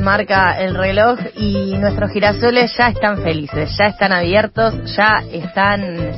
Marca 0.00 0.58
el 0.58 0.74
reloj 0.74 1.18
y 1.36 1.76
nuestros 1.76 2.10
girasoles 2.12 2.72
ya 2.76 2.88
están 2.88 3.22
felices, 3.22 3.70
ya 3.78 3.86
están 3.86 4.12
abiertos, 4.12 4.74
ya 4.96 5.22
están 5.32 6.12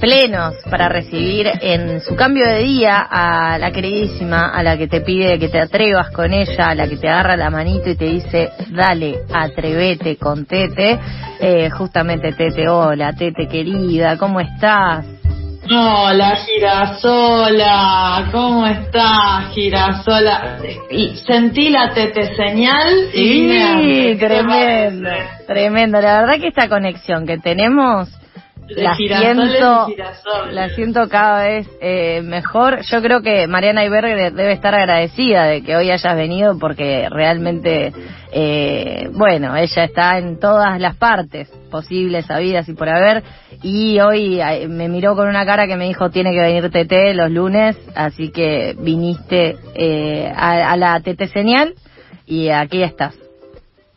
plenos 0.00 0.54
para 0.70 0.88
recibir 0.88 1.46
en 1.60 2.00
su 2.00 2.16
cambio 2.16 2.46
de 2.46 2.60
día 2.60 3.06
a 3.10 3.58
la 3.58 3.70
queridísima, 3.70 4.48
a 4.48 4.62
la 4.62 4.76
que 4.76 4.88
te 4.88 5.02
pide 5.02 5.38
que 5.38 5.48
te 5.48 5.60
atrevas 5.60 6.10
con 6.10 6.32
ella, 6.32 6.66
a 6.66 6.74
la 6.74 6.88
que 6.88 6.96
te 6.96 7.08
agarra 7.08 7.36
la 7.36 7.50
manito 7.50 7.90
y 7.90 7.96
te 7.96 8.06
dice, 8.06 8.50
dale, 8.70 9.20
atrevete 9.32 10.16
con 10.16 10.46
Tete. 10.46 10.98
Eh, 11.38 11.70
justamente 11.70 12.32
Tete, 12.32 12.68
hola, 12.68 13.12
Tete 13.12 13.46
querida, 13.46 14.16
¿cómo 14.16 14.40
estás? 14.40 15.19
Hola, 15.72 16.34
Girasola, 16.44 18.28
¿cómo 18.32 18.66
estás, 18.66 19.54
Girasola? 19.54 20.58
Sentí 21.24 21.68
la 21.68 21.94
tete 21.94 22.34
señal 22.34 23.08
y 23.14 24.16
tremendo, 24.16 25.10
tremendo. 25.46 26.00
La 26.00 26.22
verdad 26.22 26.40
que 26.40 26.48
esta 26.48 26.68
conexión 26.68 27.24
que 27.24 27.38
tenemos 27.38 28.08
la 28.76 28.94
siento, 28.94 29.88
la 30.50 30.68
siento 30.70 31.08
cada 31.08 31.46
vez 31.46 31.68
eh, 31.80 32.22
mejor. 32.22 32.80
Yo 32.82 33.02
creo 33.02 33.22
que 33.22 33.46
Mariana 33.46 33.84
Iberger 33.84 34.32
debe 34.32 34.52
estar 34.52 34.74
agradecida 34.74 35.44
de 35.44 35.62
que 35.62 35.76
hoy 35.76 35.90
hayas 35.90 36.16
venido 36.16 36.58
porque 36.58 37.08
realmente, 37.10 37.92
eh, 38.32 39.08
bueno, 39.12 39.56
ella 39.56 39.84
está 39.84 40.18
en 40.18 40.38
todas 40.38 40.80
las 40.80 40.96
partes 40.96 41.48
posibles, 41.70 42.26
sabidas 42.26 42.68
y 42.68 42.74
por 42.74 42.88
haber. 42.88 43.22
Y 43.62 43.98
hoy 44.00 44.40
eh, 44.40 44.68
me 44.68 44.88
miró 44.88 45.16
con 45.16 45.28
una 45.28 45.44
cara 45.44 45.66
que 45.66 45.76
me 45.76 45.86
dijo 45.86 46.10
tiene 46.10 46.32
que 46.32 46.40
venir 46.40 46.70
TT 46.70 47.14
los 47.14 47.30
lunes, 47.30 47.76
así 47.94 48.30
que 48.30 48.74
viniste 48.78 49.56
a, 50.34 50.72
a 50.72 50.76
la 50.76 51.00
TT 51.00 51.26
señal 51.32 51.74
y 52.26 52.48
aquí 52.50 52.82
estás. 52.82 53.29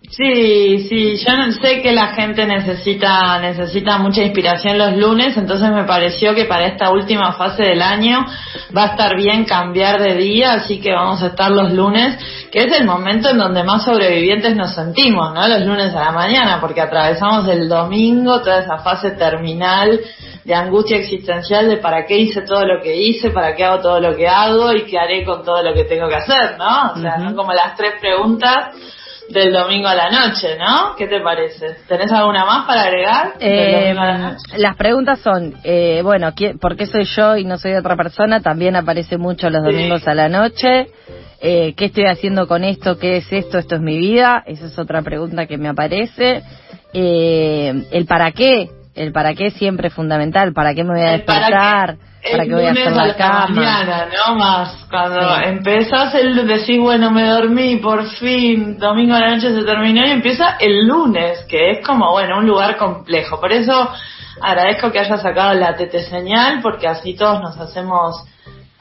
Sí, 0.09 0.85
sí, 0.89 1.15
yo 1.15 1.37
no 1.37 1.51
sé 1.53 1.81
que 1.81 1.91
la 1.91 2.07
gente 2.07 2.45
necesita 2.45 3.39
necesita 3.39 3.97
mucha 3.97 4.21
inspiración 4.21 4.77
los 4.77 4.95
lunes, 4.95 5.35
entonces 5.37 5.71
me 5.71 5.85
pareció 5.85 6.35
que 6.35 6.45
para 6.45 6.67
esta 6.67 6.91
última 6.91 7.33
fase 7.33 7.63
del 7.63 7.81
año 7.81 8.23
va 8.75 8.83
a 8.83 8.87
estar 8.87 9.15
bien 9.15 9.45
cambiar 9.45 10.01
de 10.01 10.15
día, 10.15 10.53
así 10.53 10.79
que 10.79 10.91
vamos 10.91 11.23
a 11.23 11.27
estar 11.27 11.49
los 11.49 11.71
lunes, 11.71 12.17
que 12.51 12.59
es 12.59 12.77
el 12.77 12.85
momento 12.85 13.29
en 13.29 13.37
donde 13.37 13.63
más 13.63 13.85
sobrevivientes 13.85 14.55
nos 14.55 14.75
sentimos, 14.75 15.33
¿no? 15.33 15.47
Los 15.47 15.61
lunes 15.65 15.95
a 15.95 16.01
la 16.01 16.11
mañana, 16.11 16.59
porque 16.59 16.81
atravesamos 16.81 17.47
el 17.47 17.67
domingo 17.67 18.41
toda 18.41 18.59
esa 18.59 18.79
fase 18.79 19.11
terminal 19.11 19.99
de 20.43 20.53
angustia 20.53 20.97
existencial 20.97 21.69
de 21.69 21.77
para 21.77 22.05
qué 22.05 22.17
hice 22.17 22.41
todo 22.41 22.65
lo 22.65 22.83
que 22.83 22.95
hice, 22.95 23.31
para 23.31 23.55
qué 23.55 23.63
hago 23.63 23.81
todo 23.81 23.99
lo 24.01 24.15
que 24.15 24.27
hago 24.27 24.73
y 24.73 24.83
qué 24.83 24.99
haré 24.99 25.23
con 25.23 25.43
todo 25.43 25.63
lo 25.63 25.73
que 25.73 25.85
tengo 25.85 26.09
que 26.09 26.15
hacer, 26.15 26.57
¿no? 26.59 26.91
O 26.91 26.99
sea, 26.99 27.17
son 27.17 27.35
como 27.35 27.53
las 27.53 27.75
tres 27.77 27.93
preguntas 28.01 28.75
del 29.29 29.53
domingo 29.53 29.87
a 29.87 29.95
la 29.95 30.09
noche, 30.09 30.57
¿no? 30.57 30.95
¿Qué 30.97 31.07
te 31.07 31.21
parece? 31.21 31.77
¿Tenés 31.87 32.11
alguna 32.11 32.45
más 32.45 32.65
para 32.65 32.83
agregar? 32.83 33.33
Eh, 33.39 33.95
las 34.57 34.75
preguntas 34.75 35.19
son, 35.19 35.55
eh, 35.63 36.01
bueno, 36.03 36.33
¿por 36.59 36.75
qué 36.75 36.85
soy 36.85 37.05
yo 37.05 37.37
y 37.37 37.45
no 37.45 37.57
soy 37.57 37.73
otra 37.73 37.95
persona? 37.95 38.41
También 38.41 38.75
aparece 38.75 39.17
mucho 39.17 39.49
los 39.49 39.63
domingos 39.63 40.07
a 40.07 40.13
la 40.13 40.29
noche. 40.29 40.87
Eh, 41.41 41.73
¿Qué 41.75 41.85
estoy 41.85 42.05
haciendo 42.05 42.47
con 42.47 42.63
esto? 42.63 42.97
¿Qué 42.97 43.17
es 43.17 43.31
esto? 43.31 43.57
¿Esto 43.57 43.75
es 43.75 43.81
mi 43.81 43.97
vida? 43.97 44.43
Esa 44.45 44.67
es 44.67 44.77
otra 44.77 45.01
pregunta 45.01 45.45
que 45.45 45.57
me 45.57 45.69
aparece. 45.69 46.43
el 46.93 48.05
para 48.07 48.31
qué, 48.31 48.69
el 48.95 49.11
para 49.11 49.33
qué 49.33 49.51
siempre 49.51 49.87
es 49.87 49.93
fundamental. 49.93 50.53
¿Para 50.53 50.73
qué 50.73 50.83
me 50.83 50.93
voy 50.93 51.01
a 51.01 51.11
despertar? 51.11 51.97
para 52.31 52.45
que 52.45 52.53
voy 52.53 52.65
a 52.65 52.71
hacer 52.71 52.91
la, 52.93 53.15
cama. 53.15 53.47
mañana, 53.49 54.05
¿no? 54.05 54.35
Más 54.35 54.85
cuando 54.89 55.41
empezás 55.43 56.15
el 56.15 56.47
decís, 56.47 56.79
bueno, 56.79 57.11
me 57.11 57.27
dormí, 57.27 57.77
por 57.77 58.07
fin, 58.11 58.77
domingo 58.77 59.13
a 59.13 59.19
la 59.19 59.35
noche 59.35 59.53
se 59.53 59.63
terminó 59.63 60.05
y 60.05 60.11
empieza 60.11 60.55
el 60.59 60.87
lunes, 60.87 61.45
que 61.49 61.71
es 61.71 61.85
como, 61.85 62.11
bueno, 62.11 62.37
un 62.37 62.47
lugar 62.47 62.77
complejo. 62.77 63.39
Por 63.39 63.51
eso 63.51 63.89
agradezco 64.41 64.91
que 64.91 64.99
hayas 64.99 65.21
sacado 65.21 65.53
la 65.53 65.75
TT 65.75 66.09
señal, 66.09 66.61
porque 66.61 66.87
así 66.87 67.13
todos 67.13 67.41
nos 67.41 67.57
hacemos 67.57 68.25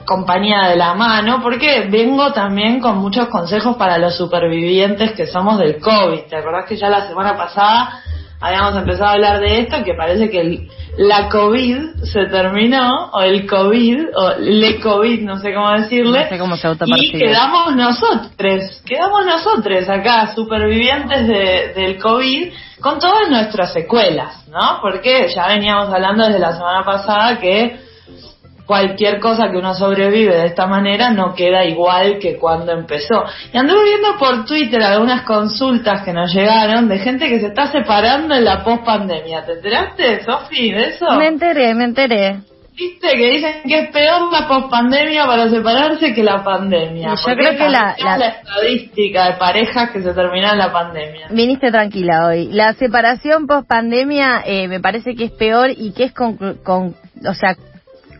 compañía 0.04 0.68
de 0.68 0.76
la 0.76 0.94
mano, 0.94 1.40
porque 1.42 1.88
vengo 1.90 2.32
también 2.32 2.80
con 2.80 2.98
muchos 2.98 3.28
consejos 3.28 3.76
para 3.76 3.98
los 3.98 4.16
supervivientes 4.16 5.12
que 5.12 5.26
somos 5.26 5.58
del 5.58 5.80
COVID. 5.80 6.22
¿Te 6.28 6.36
acordás 6.36 6.66
que 6.66 6.76
ya 6.76 6.88
la 6.88 7.08
semana 7.08 7.36
pasada 7.36 8.02
habíamos 8.42 8.76
empezado 8.76 9.06
a 9.06 9.12
hablar 9.12 9.41
de 9.41 9.60
esto, 9.60 9.84
que 9.84 9.94
parece 9.94 10.28
que 10.28 10.66
la 10.98 11.28
COVID 11.28 12.03
se 12.03 12.26
terminó, 12.26 13.10
o 13.12 13.22
el 13.22 13.47
COVID, 13.47 14.00
o 14.14 14.32
le 14.41 14.80
COVID, 14.80 15.22
no 15.22 15.38
sé 15.38 15.54
cómo 15.54 15.70
decirle, 15.70 16.28
y 16.97 17.12
quedamos 17.12 17.76
nosotros, 17.76 18.82
quedamos 18.84 19.25
nosotros 19.25 19.88
acá, 19.88 20.34
supervivientes 20.34 21.26
de, 21.28 21.72
del 21.75 21.98
COVID, 21.98 22.53
con 22.80 22.98
todas 22.98 23.30
nuestras 23.30 23.72
secuelas, 23.72 24.47
¿no? 24.48 24.80
Porque 24.82 25.28
ya 25.32 25.47
veníamos 25.47 25.88
hablando 25.94 26.26
desde 26.26 26.41
la 26.41 26.53
semana 26.53 26.84
pasada 26.84 27.38
que 27.38 27.91
cualquier 28.72 29.21
cosa 29.21 29.50
que 29.50 29.59
uno 29.59 29.75
sobrevive 29.75 30.34
de 30.34 30.47
esta 30.47 30.66
manera 30.66 31.10
no 31.10 31.34
queda 31.34 31.62
igual 31.62 32.19
que 32.19 32.38
cuando 32.38 32.72
empezó. 32.72 33.22
Y 33.53 33.59
anduve 33.59 33.84
viendo 33.84 34.16
por 34.19 34.47
Twitter 34.47 34.83
algunas 34.83 35.25
consultas 35.25 36.00
que 36.03 36.15
nos 36.15 36.33
llegaron 36.33 36.88
de 36.88 36.99
gente 36.99 37.28
que 37.28 37.38
se 37.38 37.49
está 37.49 37.66
separando 37.66 38.34
en 38.34 38.47
la 38.47 38.65
post-pandemia. 38.65 39.44
¿Te 39.44 39.53
enteraste, 39.53 40.25
Sofi, 40.25 40.72
de 40.72 40.84
eso? 40.84 41.05
Me 41.19 41.27
enteré, 41.27 41.75
me 41.75 41.84
enteré. 41.84 42.38
Viste 42.75 43.09
que 43.10 43.31
dicen 43.33 43.53
que 43.69 43.78
es 43.78 43.91
peor 43.91 44.33
la 44.33 44.49
post-pandemia 44.49 45.27
para 45.27 45.50
separarse 45.50 46.15
que 46.15 46.22
la 46.22 46.43
pandemia. 46.43 47.15
Yo 47.15 47.34
creo 47.34 47.50
que 47.50 47.69
la, 47.69 47.94
la, 47.99 48.27
estadística 48.28 49.27
de 49.27 49.34
parejas 49.34 49.91
que 49.91 50.00
se 50.00 50.15
terminan 50.15 50.56
la 50.56 50.72
pandemia. 50.72 51.28
Viniste 51.28 51.71
tranquila 51.71 52.28
hoy. 52.28 52.49
La 52.50 52.72
separación 52.72 53.47
post-pandemia 53.47 54.44
eh, 54.47 54.66
me 54.66 54.81
parece 54.81 55.15
que 55.15 55.25
es 55.25 55.33
peor 55.33 55.69
y 55.77 55.93
que 55.93 56.04
es 56.04 56.15
con, 56.15 56.39
con 56.65 56.97
o 57.28 57.34
sea, 57.34 57.54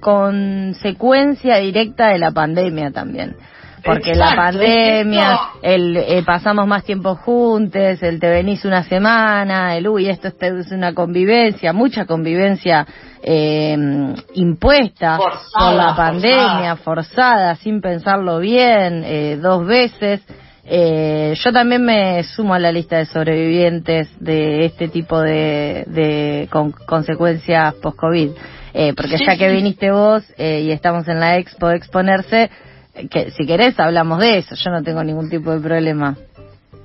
consecuencia 0.03 1.57
directa 1.57 2.09
de 2.09 2.19
la 2.19 2.33
pandemia 2.33 2.91
también. 2.91 3.37
Porque 3.85 4.15
la 4.15 4.37
pandemia, 4.37 5.41
el 5.63 5.97
eh, 5.97 6.23
pasamos 6.25 6.67
más 6.67 6.85
tiempo 6.85 7.17
juntos, 7.17 8.01
el 8.03 8.21
te 8.21 8.29
venís 8.29 8.65
una 8.65 8.85
semana, 8.85 9.77
el 9.77 9.89
uy, 9.89 10.09
esto 10.09 10.29
es 10.29 10.71
una 10.71 10.95
convivencia, 10.95 11.73
mucha 11.73 12.05
convivencia 12.05 12.87
eh, 13.23 13.77
impuesta 14.35 15.19
por 15.19 15.73
la 15.73 15.97
pandemia, 15.97 16.77
forzada. 16.77 17.55
sin 17.57 17.81
pensarlo 17.81 18.39
bien, 18.39 19.03
eh, 19.05 19.39
dos 19.41 19.67
veces. 19.67 20.21
Eh, 20.65 21.34
yo 21.43 21.53
también 21.53 21.84
me 21.84 22.23
sumo 22.23 22.55
a 22.55 22.59
la 22.59 22.71
lista 22.71 22.99
de 22.99 23.07
sobrevivientes 23.07 24.09
de 24.21 24.65
este 24.67 24.89
tipo 24.89 25.21
de, 25.21 25.84
de 25.89 26.49
con, 26.51 26.71
consecuencias 26.71 27.75
post-COVID. 27.75 28.31
Eh, 28.75 28.94
porque 28.97 29.19
ya 29.19 29.37
que 29.37 29.50
viniste 29.50 29.91
vos 29.91 30.22
eh, 30.39 30.63
y 30.65 30.71
estamos 30.71 31.07
en 31.09 31.21
la 31.21 31.36
expo 31.36 31.69
de 31.69 31.77
exponerse, 31.77 32.51
que 33.10 33.30
si 33.30 33.47
querés 33.47 33.78
hablamos 33.78 34.19
de 34.21 34.39
eso, 34.39 34.54
yo 34.54 34.71
no 34.71 34.83
tengo 34.83 35.03
ningún 35.04 35.28
tipo 35.28 35.51
de 35.51 35.60
problema. 35.60 36.16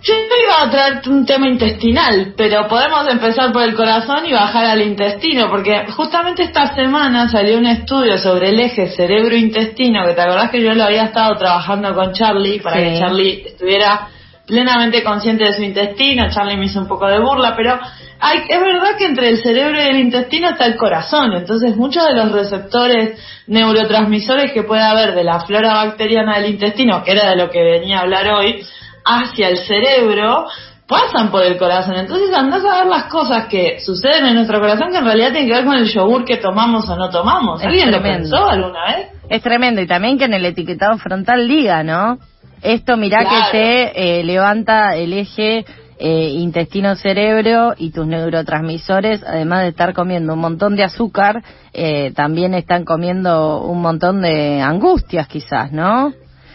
Yo 0.02 0.14
iba 0.14 0.62
a 0.62 0.70
traer 0.70 1.02
un 1.10 1.26
tema 1.26 1.48
intestinal, 1.48 2.34
pero 2.38 2.68
podemos 2.68 3.10
empezar 3.10 3.52
por 3.52 3.64
el 3.64 3.74
corazón 3.74 4.26
y 4.28 4.34
bajar 4.34 4.66
al 4.66 4.82
intestino, 4.82 5.50
porque 5.50 5.88
justamente 5.90 6.44
esta 6.44 6.76
semana 6.76 7.28
salió 7.30 7.58
un 7.58 7.66
estudio 7.66 8.18
sobre 8.20 8.50
el 8.50 8.60
eje 8.60 8.90
cerebro-intestino, 8.90 10.06
que 10.06 10.14
te 10.14 10.22
acordás 10.22 10.52
que 10.52 10.62
yo 10.62 10.74
lo 10.74 10.84
había 10.84 11.06
estado 11.06 11.36
trabajando 11.36 11.96
con 11.96 12.14
Charlie 12.14 12.60
para 12.60 12.78
que 12.78 13.00
Charlie 13.00 13.44
estuviera 13.48 14.10
plenamente 14.46 15.04
consciente 15.04 15.46
de 15.46 15.54
su 15.54 15.64
intestino, 15.64 16.30
Charlie 16.30 16.58
me 16.58 16.66
hizo 16.66 16.80
un 16.80 16.88
poco 16.88 17.08
de 17.08 17.20
burla, 17.20 17.56
pero 17.56 17.80
hay, 18.20 18.40
es 18.48 18.60
verdad 18.60 18.98
que 18.98 19.06
entre 19.06 19.30
el 19.30 19.42
cerebro 19.42 19.82
y 19.82 19.88
el 19.88 20.00
intestino 20.00 20.50
está 20.50 20.66
el 20.66 20.76
corazón, 20.76 21.34
entonces 21.34 21.76
muchos 21.76 22.06
de 22.08 22.14
los 22.14 22.32
receptores 22.32 23.20
neurotransmisores 23.48 24.52
que 24.52 24.64
puede 24.64 24.82
haber 24.82 25.16
de 25.16 25.24
la 25.24 25.40
flora 25.42 25.74
bacteriana 25.74 26.40
del 26.40 26.52
intestino, 26.52 27.04
que 27.04 27.12
era 27.12 27.30
de 27.30 27.36
lo 27.36 27.50
que 27.50 27.64
venía 27.64 28.00
a 28.00 28.02
hablar 28.02 28.28
hoy, 28.28 28.64
hacia 29.06 29.50
el 29.50 29.58
cerebro, 29.58 30.48
pasan 30.88 31.30
por 31.30 31.44
el 31.44 31.58
corazón. 31.58 31.96
Entonces 31.96 32.34
andás 32.34 32.64
a 32.66 32.80
ver 32.80 32.88
las 32.88 33.06
cosas 33.06 33.48
que 33.48 33.80
suceden 33.80 34.26
en 34.26 34.36
nuestro 34.36 34.60
corazón 34.60 34.92
que 34.92 34.98
en 34.98 35.06
realidad 35.06 35.32
tienen 35.32 35.50
que 35.50 35.56
ver 35.56 35.66
con 35.66 35.76
el 35.76 35.88
yogur 35.88 36.26
que 36.26 36.38
tomamos 36.38 36.90
o 36.90 36.96
no 36.96 37.10
tomamos. 37.10 37.64
¿Alguien 37.64 37.92
lo 37.92 38.02
pensó 38.02 38.48
alguna 38.48 38.86
vez? 38.86 39.08
Es 39.30 39.42
tremendo. 39.42 39.82
Y 39.82 39.88
también 39.88 40.18
que 40.18 40.26
en 40.26 40.34
el 40.34 40.46
etiquetado 40.46 40.98
frontal 40.98 41.48
diga, 41.48 41.84
¿no? 41.84 42.18
Esto 42.62 42.98
mirá 42.98 43.20
que 43.20 43.52
te 43.52 44.20
eh, 44.20 44.24
levanta 44.24 44.96
el 44.96 45.14
eje 45.14 45.66
eh, 46.00 46.30
intestino-cerebro 46.30 47.74
y 47.78 47.92
tus 47.92 48.06
neurotransmisores, 48.06 49.24
además 49.24 49.64
de 49.64 49.70
estar 49.70 49.94
comiendo 49.94 50.34
un 50.34 50.40
montón 50.40 50.76
de 50.76 50.84
azúcar, 50.84 51.44
eh, 51.74 52.12
también 52.16 52.54
están 52.54 52.86
comiendo 52.86 53.62
un 53.64 53.82
montón 53.82 54.22
de 54.22 54.62
angustias 54.62 55.28
quizás, 55.28 55.72
¿no? 55.72 56.14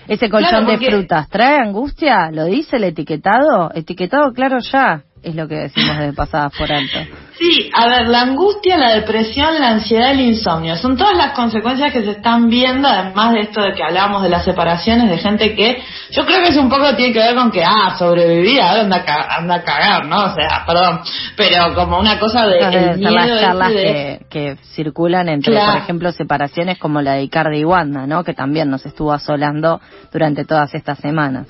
Ese 0.09 0.29
colchón 0.29 0.67
de 0.67 0.79
frutas, 0.79 1.29
¿trae 1.29 1.59
angustia? 1.59 2.31
¿Lo 2.33 2.44
dice 2.44 2.77
el 2.77 2.85
etiquetado? 2.85 3.71
Etiquetado 3.75 4.33
claro 4.33 4.59
ya, 4.61 5.03
es 5.22 5.34
lo 5.34 5.46
que 5.46 5.54
decimos 5.54 5.98
de 5.98 6.12
pasadas 6.12 6.52
por 6.56 6.70
alto. 6.72 6.98
Sí, 7.38 7.70
a 7.74 7.86
ver, 7.86 8.08
la 8.08 8.22
angustia, 8.22 8.76
la 8.76 8.94
depresión, 8.94 9.58
la 9.60 9.70
ansiedad, 9.70 10.10
el 10.10 10.20
insomnio, 10.20 10.76
son 10.76 10.96
todas 10.96 11.16
las 11.16 11.32
consecuencias 11.32 11.92
que 11.92 12.02
se 12.02 12.12
están 12.12 12.48
viendo, 12.48 12.88
además 12.88 13.32
de 13.32 13.40
esto 13.40 13.62
de 13.62 13.72
que 13.72 13.82
hablábamos 13.82 14.22
de 14.22 14.28
las 14.28 14.44
separaciones, 14.44 15.08
de 15.08 15.19
gente 15.19 15.54
que 15.54 15.82
yo 16.10 16.26
creo 16.26 16.42
que 16.42 16.48
es 16.48 16.56
un 16.56 16.69
poco 16.69 16.94
tiene 16.96 17.12
que 17.12 17.20
ver 17.20 17.34
con 17.34 17.50
que, 17.50 17.64
ah, 17.64 17.94
sobrevivir, 17.98 18.60
ahora 18.60 18.82
anda, 18.82 19.04
anda 19.38 19.54
a 19.56 19.62
cagar, 19.62 20.06
¿no? 20.06 20.24
O 20.24 20.34
sea, 20.34 20.64
perdón, 20.66 21.00
pero 21.36 21.74
como 21.74 21.98
una 21.98 22.19
cosa 22.19 22.46
de... 22.46 22.58
el 22.58 22.98
miedo 22.98 23.12
las 23.12 23.40
charlas 23.40 23.72
que, 23.72 24.20
que, 24.28 24.56
circulan 24.74 25.28
entre, 25.28 25.54
por 25.54 25.76
ejemplo, 25.76 26.12
separaciones 26.12 26.78
como 26.78 27.00
la 27.00 27.14
de 27.14 27.22
Icardi 27.22 27.58
y 27.58 27.64
Wanda, 27.64 28.06
¿no? 28.06 28.24
Que 28.24 28.34
también 28.34 28.70
nos 28.70 28.84
estuvo 28.86 29.12
asolando 29.12 29.80
durante 30.12 30.44
todas 30.44 30.74
estas 30.74 30.98
semanas. 30.98 31.46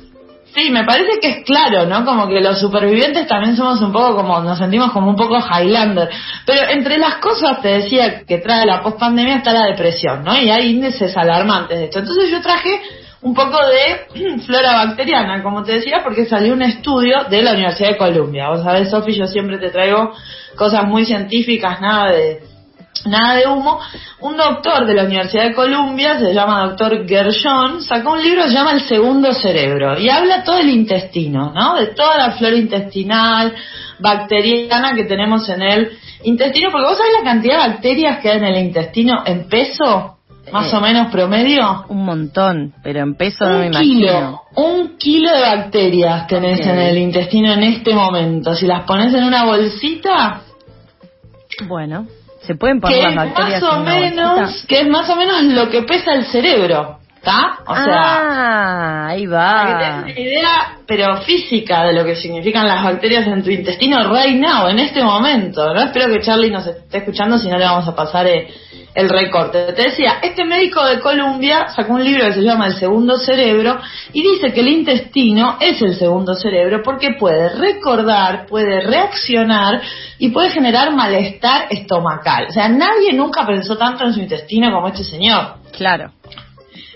Sí, 0.54 0.70
me 0.70 0.84
parece 0.84 1.18
que 1.18 1.28
es 1.28 1.44
claro, 1.44 1.86
¿no? 1.86 2.04
Como 2.04 2.28
que 2.28 2.40
los 2.40 2.60
supervivientes 2.60 3.26
también 3.26 3.56
somos 3.56 3.80
un 3.80 3.90
poco 3.90 4.16
como, 4.16 4.40
nos 4.40 4.58
sentimos 4.58 4.92
como 4.92 5.08
un 5.08 5.16
poco 5.16 5.38
Highlander. 5.38 6.10
Pero 6.44 6.68
entre 6.68 6.98
las 6.98 7.16
cosas, 7.16 7.62
te 7.62 7.68
decía, 7.68 8.24
que 8.26 8.38
trae 8.38 8.66
la 8.66 8.82
post-pandemia 8.82 9.36
está 9.36 9.52
la 9.52 9.66
depresión, 9.66 10.22
¿no? 10.24 10.36
Y 10.36 10.50
hay 10.50 10.70
índices 10.72 11.16
alarmantes 11.16 11.78
de 11.78 11.84
esto. 11.84 12.00
Entonces 12.00 12.30
yo 12.30 12.42
traje 12.42 12.80
un 13.22 13.34
poco 13.34 13.56
de 13.66 14.40
flora 14.46 14.84
bacteriana, 14.84 15.42
como 15.42 15.62
te 15.62 15.72
decía, 15.72 16.00
porque 16.04 16.26
salió 16.26 16.52
un 16.52 16.62
estudio 16.62 17.24
de 17.30 17.42
la 17.42 17.52
Universidad 17.52 17.90
de 17.90 17.96
Columbia. 17.96 18.50
Vos 18.50 18.62
sabés, 18.62 18.90
Sofi, 18.90 19.14
yo 19.14 19.26
siempre 19.26 19.58
te 19.58 19.70
traigo 19.70 20.12
cosas 20.54 20.84
muy 20.84 21.06
científicas, 21.06 21.80
nada 21.80 22.12
de 22.12 22.51
nada 23.06 23.36
de 23.36 23.46
humo, 23.46 23.80
un 24.20 24.36
doctor 24.36 24.86
de 24.86 24.94
la 24.94 25.04
Universidad 25.04 25.44
de 25.44 25.54
Columbia, 25.54 26.18
se 26.18 26.32
llama 26.32 26.66
doctor 26.66 27.06
Gershon, 27.06 27.82
sacó 27.82 28.12
un 28.12 28.22
libro 28.22 28.42
que 28.42 28.48
se 28.48 28.54
llama 28.54 28.72
El 28.72 28.80
Segundo 28.82 29.32
Cerebro 29.32 29.98
y 29.98 30.08
habla 30.08 30.44
todo 30.44 30.58
el 30.58 30.68
intestino, 30.68 31.52
¿no? 31.54 31.76
De 31.76 31.88
toda 31.88 32.16
la 32.18 32.32
flora 32.32 32.56
intestinal, 32.56 33.54
bacteriana 33.98 34.94
que 34.94 35.04
tenemos 35.04 35.48
en 35.48 35.62
el 35.62 35.90
intestino, 36.24 36.70
porque 36.70 36.88
vos 36.88 36.98
sabés 36.98 37.12
la 37.18 37.24
cantidad 37.24 37.62
de 37.62 37.68
bacterias 37.70 38.18
que 38.20 38.30
hay 38.30 38.38
en 38.38 38.44
el 38.44 38.64
intestino 38.66 39.22
en 39.24 39.48
peso, 39.48 40.18
más 40.52 40.72
o 40.74 40.78
eh, 40.78 40.80
menos 40.80 41.10
promedio. 41.10 41.84
Un 41.88 42.04
montón, 42.04 42.74
pero 42.82 43.00
en 43.00 43.14
peso 43.14 43.48
no 43.48 43.58
me 43.58 43.66
imagino. 43.66 44.42
Un 44.56 44.96
kilo 44.98 45.32
de 45.32 45.40
bacterias 45.40 46.26
tenés 46.26 46.66
en 46.66 46.78
el 46.78 46.98
intestino 46.98 47.52
en 47.52 47.62
este 47.62 47.94
momento. 47.94 48.54
Si 48.54 48.66
las 48.66 48.84
pones 48.84 49.14
en 49.14 49.24
una 49.24 49.44
bolsita... 49.44 50.42
Bueno. 51.66 52.06
Se 52.42 52.54
pueden 52.56 52.80
poner 52.80 53.04
las 53.04 53.14
bacterias 53.14 53.62
más 53.62 53.72
o 53.72 53.80
menos, 53.80 54.64
Que 54.66 54.80
es 54.80 54.88
más 54.88 55.08
o 55.08 55.16
menos 55.16 55.42
lo 55.44 55.70
que 55.70 55.82
pesa 55.82 56.12
el 56.12 56.24
cerebro. 56.26 56.98
¿Está? 57.16 57.60
O 57.68 57.74
sea, 57.76 57.84
ah, 57.86 59.06
ahí 59.10 59.26
va. 59.26 59.52
Para 59.52 59.66
que 59.66 59.84
tengas 59.84 60.02
una 60.02 60.20
idea, 60.20 60.76
pero 60.88 61.16
física, 61.18 61.84
de 61.84 61.92
lo 61.92 62.04
que 62.04 62.16
significan 62.16 62.66
las 62.66 62.82
bacterias 62.82 63.28
en 63.28 63.44
tu 63.44 63.50
intestino 63.50 64.12
right 64.12 64.34
now, 64.34 64.66
en 64.66 64.80
este 64.80 65.04
momento. 65.04 65.72
No 65.72 65.82
espero 65.82 66.12
que 66.12 66.20
Charlie 66.20 66.50
nos 66.50 66.66
esté 66.66 66.98
escuchando, 66.98 67.38
si 67.38 67.48
no 67.48 67.58
le 67.58 67.64
vamos 67.64 67.86
a 67.86 67.94
pasar 67.94 68.26
eh, 68.26 68.48
el 68.94 69.08
recorte. 69.08 69.72
Te 69.72 69.82
decía, 69.82 70.18
este 70.22 70.44
médico 70.44 70.84
de 70.84 71.00
Columbia 71.00 71.68
sacó 71.74 71.94
un 71.94 72.04
libro 72.04 72.26
que 72.26 72.34
se 72.34 72.42
llama 72.42 72.66
El 72.66 72.74
segundo 72.74 73.16
cerebro 73.16 73.80
y 74.12 74.22
dice 74.22 74.52
que 74.52 74.60
el 74.60 74.68
intestino 74.68 75.56
es 75.60 75.80
el 75.82 75.94
segundo 75.96 76.34
cerebro 76.34 76.82
porque 76.82 77.14
puede 77.18 77.48
recordar, 77.50 78.46
puede 78.46 78.80
reaccionar 78.80 79.80
y 80.18 80.30
puede 80.30 80.50
generar 80.50 80.94
malestar 80.94 81.66
estomacal. 81.70 82.46
O 82.48 82.52
sea, 82.52 82.68
nadie 82.68 83.12
nunca 83.12 83.46
pensó 83.46 83.76
tanto 83.76 84.04
en 84.04 84.12
su 84.12 84.20
intestino 84.20 84.70
como 84.72 84.88
este 84.88 85.04
señor. 85.04 85.56
Claro 85.72 86.12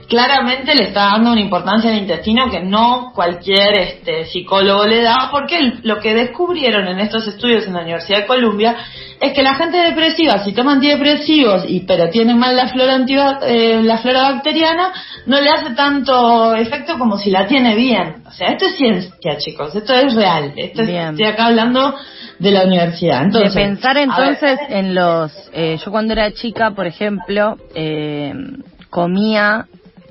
claramente 0.09 0.75
le 0.75 0.85
está 0.85 1.13
dando 1.13 1.33
una 1.33 1.41
importancia 1.41 1.91
al 1.91 1.99
intestino 1.99 2.51
que 2.51 2.61
no 2.61 3.13
cualquier 3.15 3.79
este, 3.79 4.25
psicólogo 4.27 4.87
le 4.87 5.03
da, 5.03 5.29
porque 5.31 5.79
lo 5.83 5.99
que 5.99 6.15
descubrieron 6.15 6.87
en 6.89 7.01
estos 7.01 7.27
estudios 7.27 7.67
en 7.67 7.75
la 7.75 7.83
Universidad 7.83 8.21
de 8.21 8.27
Columbia 8.27 8.77
es 9.21 9.33
que 9.33 9.43
la 9.43 9.55
gente 9.55 9.79
depresiva, 9.79 10.45
si 10.45 10.53
toma 10.53 10.75
antidepresivos 10.75 11.65
y 11.69 11.81
pero 11.81 12.11
tiene 12.11 12.35
mal 12.35 12.55
la 12.55 12.69
flora, 12.69 13.05
eh, 13.47 13.81
la 13.83 13.99
flora 13.99 14.33
bacteriana, 14.33 14.93
no 15.27 15.41
le 15.41 15.51
hace 15.51 15.75
tanto 15.75 16.55
efecto 16.55 16.99
como 16.99 17.17
si 17.17 17.31
la 17.31 17.47
tiene 17.47 17.75
bien. 17.75 18.23
O 18.27 18.31
sea, 18.31 18.49
esto 18.49 18.67
es 18.67 18.77
ciencia, 18.77 19.39
chicos, 19.39 19.75
esto 19.75 19.95
es 19.95 20.15
real. 20.15 20.53
Esto 20.57 20.83
estoy 20.83 21.25
acá 21.25 21.47
hablando 21.47 21.95
de 22.39 22.51
la 22.51 22.65
universidad. 22.65 23.23
Entonces, 23.23 23.55
de 23.55 23.61
pensar 23.61 23.97
entonces 23.97 24.59
en 24.69 24.95
los... 24.95 25.33
Eh, 25.53 25.79
yo 25.83 25.91
cuando 25.91 26.13
era 26.13 26.31
chica, 26.33 26.73
por 26.73 26.87
ejemplo, 26.87 27.57
eh, 27.75 28.35
comía 28.91 29.67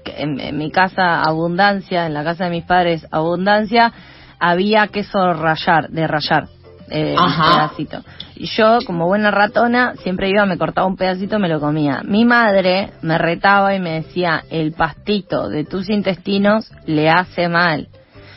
en, 0.05 0.57
mi 0.57 0.71
casa 0.71 1.21
abundancia, 1.21 2.05
en 2.05 2.13
la 2.13 2.23
casa 2.23 2.45
de 2.45 2.49
mis 2.51 2.65
padres 2.65 3.05
abundancia, 3.11 3.91
había 4.39 4.87
queso 4.87 5.33
rayar, 5.33 5.89
de 5.89 6.07
rayar. 6.07 6.47
Eh, 6.89 7.15
un 7.17 7.33
pedacito. 7.35 8.03
Y 8.35 8.45
yo, 8.45 8.77
como 8.85 9.07
buena 9.07 9.31
ratona, 9.31 9.95
siempre 10.03 10.29
iba, 10.29 10.45
me 10.45 10.57
cortaba 10.57 10.85
un 10.85 10.97
pedacito, 10.97 11.39
me 11.39 11.49
lo 11.49 11.59
comía. 11.59 12.01
Mi 12.03 12.25
madre 12.25 12.91
me 13.01 13.17
retaba 13.17 13.73
y 13.73 13.79
me 13.79 14.01
decía, 14.01 14.43
el 14.51 14.73
pastito 14.73 15.49
de 15.49 15.63
tus 15.63 15.89
intestinos 15.89 16.71
le 16.85 17.09
hace 17.09 17.47
mal. 17.47 17.87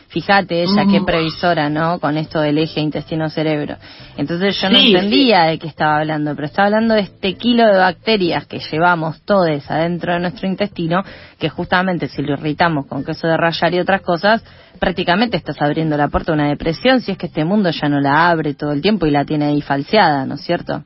Fíjate 0.09 0.63
ella 0.63 0.87
qué 0.91 1.01
mm. 1.01 1.05
previsora, 1.05 1.69
¿no? 1.69 1.99
Con 2.01 2.17
esto 2.17 2.41
del 2.41 2.57
eje 2.57 2.81
intestino-cerebro. 2.81 3.77
Entonces 4.17 4.59
yo 4.61 4.71
no 4.71 4.79
entendía 4.79 5.43
de 5.43 5.59
qué 5.59 5.67
estaba 5.67 5.99
hablando, 5.99 6.35
pero 6.35 6.47
estaba 6.47 6.67
hablando 6.67 6.95
de 6.95 7.03
este 7.03 7.35
kilo 7.35 7.67
de 7.67 7.77
bacterias 7.77 8.47
que 8.47 8.59
llevamos 8.59 9.21
todos 9.23 9.71
adentro 9.71 10.15
de 10.15 10.21
nuestro 10.21 10.49
intestino, 10.49 11.03
que 11.39 11.51
justamente 11.51 12.09
si 12.09 12.23
lo 12.23 12.33
irritamos 12.35 12.87
con 12.87 13.05
queso 13.05 13.27
de 13.27 13.37
rayar 13.37 13.75
y 13.75 13.81
otras 13.81 14.01
cosas, 14.01 14.43
prácticamente 14.79 15.37
estás 15.37 15.61
abriendo 15.61 15.97
la 15.97 16.09
puerta 16.09 16.33
a 16.33 16.35
una 16.35 16.49
depresión 16.49 17.01
si 17.01 17.13
es 17.13 17.19
que 17.19 17.27
este 17.27 17.45
mundo 17.45 17.71
ya 17.71 17.89
no 17.89 18.01
la 18.01 18.31
abre 18.31 18.55
todo 18.55 18.73
el 18.73 18.81
tiempo 18.81 19.07
y 19.07 19.11
la 19.11 19.25
tiene 19.25 19.47
ahí 19.47 19.61
falseada, 19.61 20.25
¿no 20.25 20.37
es 20.37 20.41
cierto? 20.41 20.85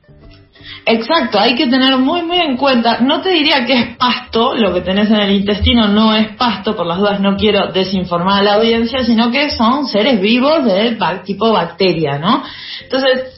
Exacto, 0.85 1.39
hay 1.39 1.55
que 1.55 1.67
tener 1.67 1.97
muy 1.97 2.21
muy 2.23 2.39
en 2.39 2.57
cuenta, 2.57 2.99
no 2.99 3.21
te 3.21 3.29
diría 3.29 3.65
que 3.65 3.73
es 3.73 3.97
pasto, 3.97 4.55
lo 4.55 4.73
que 4.73 4.81
tenés 4.81 5.09
en 5.09 5.19
el 5.19 5.31
intestino 5.31 5.87
no 5.87 6.15
es 6.15 6.29
pasto, 6.35 6.75
por 6.75 6.85
las 6.85 6.97
dudas 6.97 7.19
no 7.19 7.37
quiero 7.37 7.71
desinformar 7.71 8.39
a 8.39 8.43
la 8.43 8.53
audiencia, 8.55 9.03
sino 9.03 9.31
que 9.31 9.49
son 9.51 9.87
seres 9.87 10.19
vivos 10.19 10.65
del 10.65 10.97
tipo 11.23 11.51
bacteria, 11.51 12.17
¿no? 12.17 12.43
Entonces, 12.81 13.33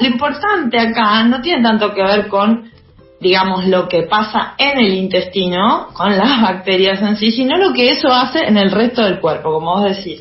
lo 0.00 0.06
importante 0.06 0.78
acá 0.78 1.24
no 1.24 1.40
tiene 1.40 1.62
tanto 1.62 1.92
que 1.92 2.02
ver 2.02 2.28
con, 2.28 2.70
digamos, 3.20 3.66
lo 3.66 3.88
que 3.88 4.02
pasa 4.02 4.54
en 4.58 4.78
el 4.78 4.94
intestino, 4.94 5.88
con 5.92 6.16
las 6.16 6.40
bacterias 6.40 7.00
en 7.02 7.16
sí, 7.16 7.32
sino 7.32 7.56
lo 7.56 7.72
que 7.72 7.90
eso 7.90 8.08
hace 8.12 8.46
en 8.46 8.56
el 8.56 8.70
resto 8.70 9.02
del 9.02 9.20
cuerpo, 9.20 9.52
como 9.52 9.76
vos 9.76 9.96
decís. 9.96 10.20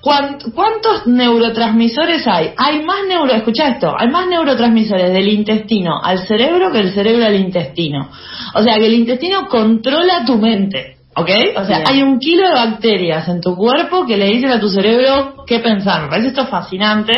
¿Cuántos 0.00 1.06
neurotransmisores 1.06 2.26
hay? 2.26 2.52
Hay 2.56 2.82
más 2.84 2.98
neuro, 3.08 3.32
escucha 3.32 3.68
esto, 3.68 3.94
hay 3.98 4.08
más 4.08 4.28
neurotransmisores 4.28 5.12
del 5.12 5.28
intestino 5.28 6.00
al 6.02 6.20
cerebro 6.26 6.70
que 6.70 6.80
el 6.80 6.92
cerebro 6.92 7.24
al 7.24 7.34
intestino. 7.34 8.08
O 8.54 8.62
sea 8.62 8.76
que 8.76 8.86
el 8.86 8.94
intestino 8.94 9.48
controla 9.48 10.24
tu 10.24 10.36
mente, 10.36 10.98
¿ok? 11.16 11.30
O 11.56 11.64
sea, 11.64 11.82
hay 11.86 12.02
un 12.02 12.18
kilo 12.18 12.46
de 12.48 12.54
bacterias 12.54 13.28
en 13.28 13.40
tu 13.40 13.56
cuerpo 13.56 14.06
que 14.06 14.16
le 14.16 14.26
dicen 14.26 14.50
a 14.50 14.60
tu 14.60 14.68
cerebro 14.68 15.44
qué 15.46 15.58
pensar. 15.58 16.02
Me 16.02 16.08
parece 16.08 16.28
esto 16.28 16.46
fascinante 16.46 17.12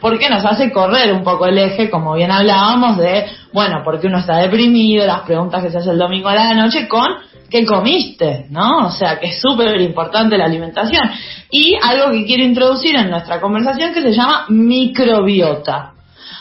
porque 0.00 0.28
nos 0.28 0.44
hace 0.44 0.70
correr 0.72 1.12
un 1.12 1.24
poco 1.24 1.46
el 1.46 1.58
eje, 1.58 1.90
como 1.90 2.14
bien 2.14 2.30
hablábamos, 2.30 2.98
de, 2.98 3.26
bueno, 3.52 3.82
porque 3.84 4.06
uno 4.06 4.18
está 4.18 4.36
deprimido, 4.36 5.06
las 5.06 5.20
preguntas 5.20 5.62
que 5.62 5.70
se 5.70 5.78
hace 5.78 5.90
el 5.90 5.98
domingo 5.98 6.28
a 6.28 6.34
la 6.34 6.54
noche 6.54 6.88
con 6.88 7.06
qué 7.54 7.64
comiste, 7.64 8.46
¿no? 8.50 8.88
O 8.88 8.90
sea, 8.90 9.20
que 9.20 9.26
es 9.26 9.40
súper 9.40 9.80
importante 9.80 10.36
la 10.36 10.46
alimentación. 10.46 11.08
Y 11.52 11.76
algo 11.80 12.10
que 12.10 12.24
quiero 12.24 12.42
introducir 12.42 12.96
en 12.96 13.08
nuestra 13.08 13.40
conversación 13.40 13.94
que 13.94 14.02
se 14.02 14.12
llama 14.12 14.46
microbiota. 14.48 15.92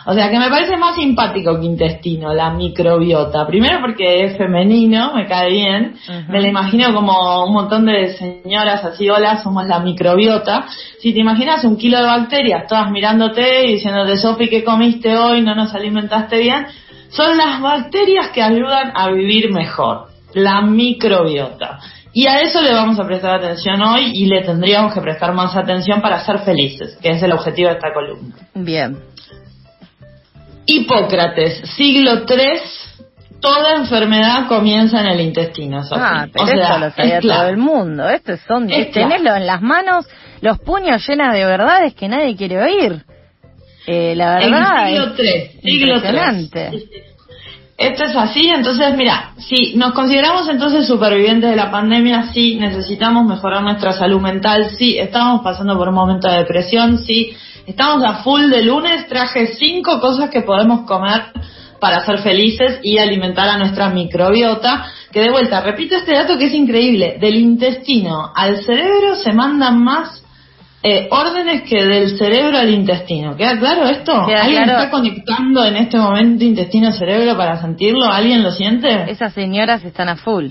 O 0.08 0.14
sea, 0.16 0.32
que 0.32 0.40
me 0.40 0.50
parece 0.50 0.76
más 0.76 0.96
simpático 0.96 1.60
que 1.60 1.68
intestino, 1.68 2.34
la 2.34 2.50
microbiota. 2.50 3.46
Primero 3.46 3.78
porque 3.80 4.24
es 4.26 4.38
femenino, 4.40 5.14
me 5.14 5.28
cae 5.28 5.52
bien. 5.52 5.98
Me 6.30 6.42
la 6.42 6.48
imagino 6.48 6.92
como 6.96 7.46
un 7.46 7.54
montón 7.54 7.86
de 7.86 8.18
señoras 8.18 8.84
así, 8.84 9.08
hola, 9.08 9.38
somos 9.44 9.68
la 9.68 9.82
microbiota. 9.82 10.66
Si 11.00 11.14
te 11.14 11.20
imaginas 11.20 11.64
un 11.64 11.78
kilo 11.78 12.00
de 12.00 12.06
bacterias, 12.06 12.66
todas 12.68 12.90
mirándote 12.90 13.68
y 13.68 13.74
diciéndote, 13.74 14.18
Sofi, 14.18 14.50
¿qué 14.50 14.64
comiste 14.64 15.16
hoy? 15.16 15.42
No 15.42 15.54
nos 15.54 15.76
alimentaste 15.76 16.40
bien. 16.40 16.66
Son 17.10 17.38
las 17.38 17.62
bacterias 17.62 18.30
que 18.30 18.42
ayudan 18.42 18.94
a 18.96 19.12
vivir 19.12 19.52
mejor 19.52 20.13
la 20.34 20.62
microbiota. 20.62 21.80
Y 22.14 22.28
a 22.28 22.42
eso 22.42 22.62
le 22.62 22.72
vamos 22.72 23.00
a 23.00 23.06
prestar 23.06 23.36
atención 23.36 23.82
hoy 23.82 24.12
y 24.14 24.28
le 24.28 24.44
tendríamos 24.44 24.94
que 24.94 25.02
prestar 25.02 25.34
más 25.34 25.56
atención 25.56 26.00
para 26.02 26.24
ser 26.24 26.40
felices, 26.40 26.98
que 27.02 27.10
es 27.10 27.24
el 27.24 27.32
objetivo 27.32 27.70
de 27.70 27.76
esta 27.76 27.92
columna. 27.92 28.36
Bien. 28.54 28.98
Hipócrates, 30.66 31.70
siglo 31.76 32.24
III, 32.30 32.62
toda 33.40 33.76
enfermedad 33.76 34.48
comienza 34.48 35.02
en 35.02 35.08
el 35.08 35.22
intestino. 35.22 35.82
Ah, 35.92 36.28
pero 36.32 36.46
esto 36.46 36.78
lo 36.78 36.92
sabía 36.92 37.20
todo 37.20 37.48
el 37.48 37.58
mundo. 37.58 38.08
Estos 38.08 38.40
son, 38.48 38.72
es 38.72 38.92
tenerlo 38.92 39.36
en 39.36 39.48
las 39.48 39.62
manos, 39.62 40.06
los 40.42 40.60
puños 40.60 41.06
llenos 41.08 41.34
de 41.34 41.46
verdades 41.46 41.96
que 41.96 42.08
nadie 42.08 42.36
quiere 42.36 42.62
oír. 42.62 43.04
Eh, 43.88 44.16
la 44.16 44.36
verdad. 44.36 44.90
En 44.90 44.96
siglo 44.96 45.14
III, 45.18 45.62
siglo 45.62 45.96
III. 45.98 47.13
Esto 47.84 48.06
es 48.06 48.16
así, 48.16 48.48
entonces 48.48 48.96
mira, 48.96 49.34
si 49.38 49.76
nos 49.76 49.92
consideramos 49.92 50.48
entonces 50.48 50.88
supervivientes 50.88 51.50
de 51.50 51.58
la 51.58 51.70
pandemia, 51.70 52.32
sí, 52.32 52.56
necesitamos 52.56 53.26
mejorar 53.26 53.62
nuestra 53.62 53.92
salud 53.92 54.22
mental, 54.22 54.70
sí, 54.78 54.98
estamos 54.98 55.42
pasando 55.42 55.78
por 55.78 55.90
un 55.90 55.96
momento 55.96 56.30
de 56.30 56.38
depresión, 56.38 56.98
sí, 57.00 57.36
estamos 57.68 58.02
a 58.06 58.24
full 58.24 58.50
de 58.50 58.64
lunes, 58.64 59.06
traje 59.10 59.48
cinco 59.48 60.00
cosas 60.00 60.30
que 60.30 60.44
podemos 60.44 60.88
comer 60.88 61.24
para 61.82 62.06
ser 62.06 62.20
felices 62.20 62.80
y 62.84 63.00
alimentar 63.00 63.50
a 63.50 63.58
nuestra 63.58 63.90
microbiota, 63.90 64.86
que 65.12 65.20
de 65.20 65.32
vuelta, 65.32 65.60
repito 65.60 65.98
este 65.98 66.14
dato 66.14 66.38
que 66.38 66.46
es 66.46 66.54
increíble, 66.54 67.18
del 67.20 67.36
intestino 67.36 68.32
al 68.34 68.64
cerebro 68.64 69.16
se 69.16 69.34
mandan 69.34 69.84
más 69.84 70.23
eh, 70.86 71.08
órdenes 71.10 71.62
que 71.64 71.82
del 71.82 72.18
cerebro 72.18 72.58
al 72.58 72.70
intestino. 72.70 73.38
¿Queda 73.38 73.58
claro 73.58 73.86
esto? 73.86 74.12
¿Alguien 74.26 74.64
está 74.64 74.90
conectando 74.90 75.64
en 75.64 75.78
este 75.78 75.98
momento 75.98 76.44
intestino-cerebro 76.44 77.38
para 77.38 77.62
sentirlo? 77.62 78.06
¿Alguien 78.06 78.44
lo 78.44 78.52
siente? 78.52 79.10
Esas 79.10 79.34
señoras 79.34 79.84
están 79.86 80.10
a 80.10 80.18
full. 80.18 80.50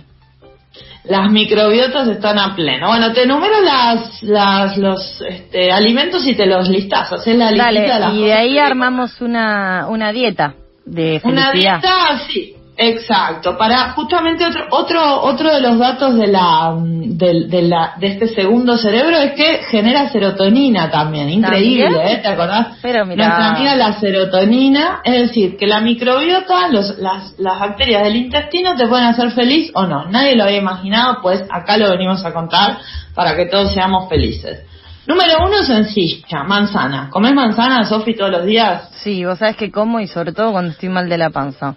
Las 1.05 1.31
microbiotas 1.31 2.09
están 2.09 2.39
a 2.39 2.55
pleno. 2.55 2.89
Bueno, 2.89 3.13
te 3.13 3.25
enumero 3.25 3.61
las, 3.61 4.23
las, 4.23 4.79
los 4.79 5.21
este, 5.29 5.71
alimentos 5.71 6.27
y 6.27 6.35
te 6.35 6.47
los 6.47 6.69
listas. 6.69 7.13
Haces 7.13 7.37
la 7.37 7.53
Dale, 7.53 7.91
y 8.15 8.25
de 8.25 8.33
ahí 8.33 8.59
armamos 8.59 9.21
una, 9.21 9.87
una 9.89 10.13
dieta 10.13 10.55
de 10.87 11.21
felicidad. 11.21 11.31
Una 11.31 11.53
dieta, 11.53 12.21
sí. 12.29 12.55
Exacto, 12.77 13.59
para 13.59 13.91
justamente 13.91 14.47
otro 14.47 14.67
otro 14.71 15.21
otro 15.23 15.55
de 15.55 15.61
los 15.61 15.79
datos 15.79 16.17
de 16.17 16.27
la 16.27 16.75
de, 16.79 17.63
la 17.63 17.95
de 17.99 18.07
este 18.07 18.29
segundo 18.29 18.79
cerebro 18.79 19.19
es 19.19 19.33
que 19.33 19.63
genera 19.71 20.09
serotonina 20.09 20.91
también, 20.91 21.29
increíble, 21.29 22.15
¿eh? 22.15 22.19
¿Te 22.23 22.29
acordás? 22.29 22.79
Pero 22.81 23.05
mira. 23.05 23.27
Nuestra 23.27 23.51
amiga 23.51 23.77
la 23.77 24.01
serotonina, 24.01 25.01
es 25.05 25.29
decir, 25.29 25.59
que 25.59 25.67
la 25.67 25.81
microbiota, 25.81 26.69
los, 26.69 26.99
las, 26.99 27.39
las 27.39 27.61
bacterias 27.61 28.05
del 28.05 28.17
intestino 28.17 28.75
te 28.75 28.87
pueden 28.87 29.07
hacer 29.07 29.31
feliz 29.33 29.71
o 29.75 29.87
no. 29.87 30.07
Nadie 30.07 30.35
lo 30.35 30.45
había 30.45 30.59
imaginado, 30.59 31.19
pues 31.21 31.45
acá 31.51 31.77
lo 31.77 31.91
venimos 31.91 32.25
a 32.25 32.33
contar 32.33 32.79
para 33.15 33.37
que 33.37 33.47
todos 33.47 33.73
seamos 33.75 34.09
felices. 34.09 34.63
Número 35.07 35.45
uno, 35.45 35.63
sencilla, 35.63 36.45
manzana. 36.45 37.11
¿Comes 37.11 37.35
manzana, 37.35 37.85
Sofi, 37.85 38.15
todos 38.15 38.31
los 38.31 38.47
días? 38.47 38.89
Sí, 39.03 39.25
vos 39.25 39.39
sabés 39.39 39.57
que 39.57 39.71
como 39.71 40.01
y 40.01 40.07
sobre 40.07 40.33
todo 40.33 40.53
cuando 40.53 40.71
estoy 40.71 40.89
mal 40.89 41.09
de 41.09 41.19
la 41.19 41.31
panza. 41.31 41.77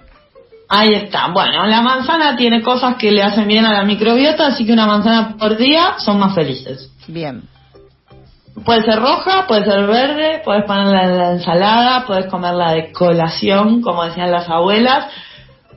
Ahí 0.69 0.93
está. 0.93 1.27
Bueno, 1.27 1.65
la 1.67 1.81
manzana 1.81 2.35
tiene 2.35 2.61
cosas 2.61 2.95
que 2.95 3.11
le 3.11 3.21
hacen 3.21 3.47
bien 3.47 3.65
a 3.65 3.73
la 3.73 3.83
microbiota, 3.83 4.47
así 4.47 4.65
que 4.65 4.73
una 4.73 4.87
manzana 4.87 5.35
por 5.37 5.57
día 5.57 5.95
son 5.97 6.19
más 6.19 6.33
felices. 6.33 6.91
Bien. 7.07 7.43
Puede 8.63 8.83
ser 8.83 8.99
roja, 8.99 9.45
puede 9.47 9.65
ser 9.65 9.85
verde, 9.85 10.41
puedes 10.43 10.63
ponerla 10.63 11.03
en 11.03 11.17
la 11.17 11.31
ensalada, 11.31 12.05
puedes 12.05 12.27
comerla 12.27 12.71
de 12.71 12.91
colación, 12.91 13.81
como 13.81 14.05
decían 14.05 14.31
las 14.31 14.49
abuelas. 14.49 15.07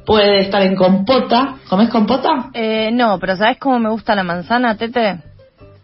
Puede 0.06 0.40
estar 0.40 0.62
en 0.62 0.74
compota. 0.74 1.56
¿Comes 1.68 1.90
compota? 1.90 2.50
Eh, 2.54 2.90
no, 2.92 3.18
pero 3.18 3.36
¿sabes 3.36 3.58
cómo 3.58 3.78
me 3.78 3.90
gusta 3.90 4.14
la 4.14 4.22
manzana, 4.22 4.76
Tete? 4.76 5.18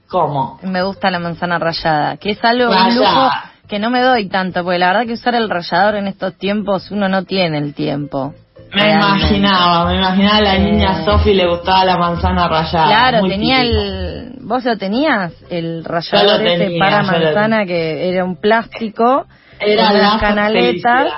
¿Cómo? 0.08 0.61
Me 0.62 0.82
gusta 0.82 1.11
la 1.11 1.18
manzana 1.18 1.58
rallada, 1.58 2.16
que 2.16 2.30
es 2.30 2.44
algo 2.44 2.70
un 2.70 2.96
lujo 2.96 3.30
que 3.68 3.78
no 3.78 3.90
me 3.90 4.00
doy 4.00 4.28
tanto, 4.28 4.62
porque 4.62 4.78
la 4.78 4.88
verdad 4.88 5.06
que 5.06 5.14
usar 5.14 5.34
el 5.34 5.50
rallador 5.50 5.96
en 5.96 6.06
estos 6.06 6.37
tiempos 6.37 6.90
uno 6.90 7.08
no 7.08 7.25
tiene 7.25 7.58
el 7.58 7.75
tiempo. 7.75 8.34
Me 8.75 8.90
imaginaba, 8.90 9.87
me 9.87 9.97
imaginaba 9.97 10.37
a 10.37 10.40
la 10.40 10.59
niña 10.59 11.00
eh, 11.00 11.04
Sofi 11.04 11.35
le 11.35 11.47
gustaba 11.47 11.85
la 11.85 11.97
manzana 11.97 12.49
rallada. 12.49 12.87
Claro, 12.87 13.28
tenía 13.28 13.62
el. 13.62 14.33
¿Vos 14.40 14.64
lo 14.64 14.76
tenías? 14.76 15.33
El 15.49 15.85
rallador 15.85 16.47
ese 16.47 16.76
para 16.78 17.02
manzana 17.02 17.64
que 17.64 18.09
era 18.09 18.25
un 18.25 18.37
plástico. 18.37 19.26
Era 19.61 19.93
las 19.93 20.21
canaletas. 20.21 21.12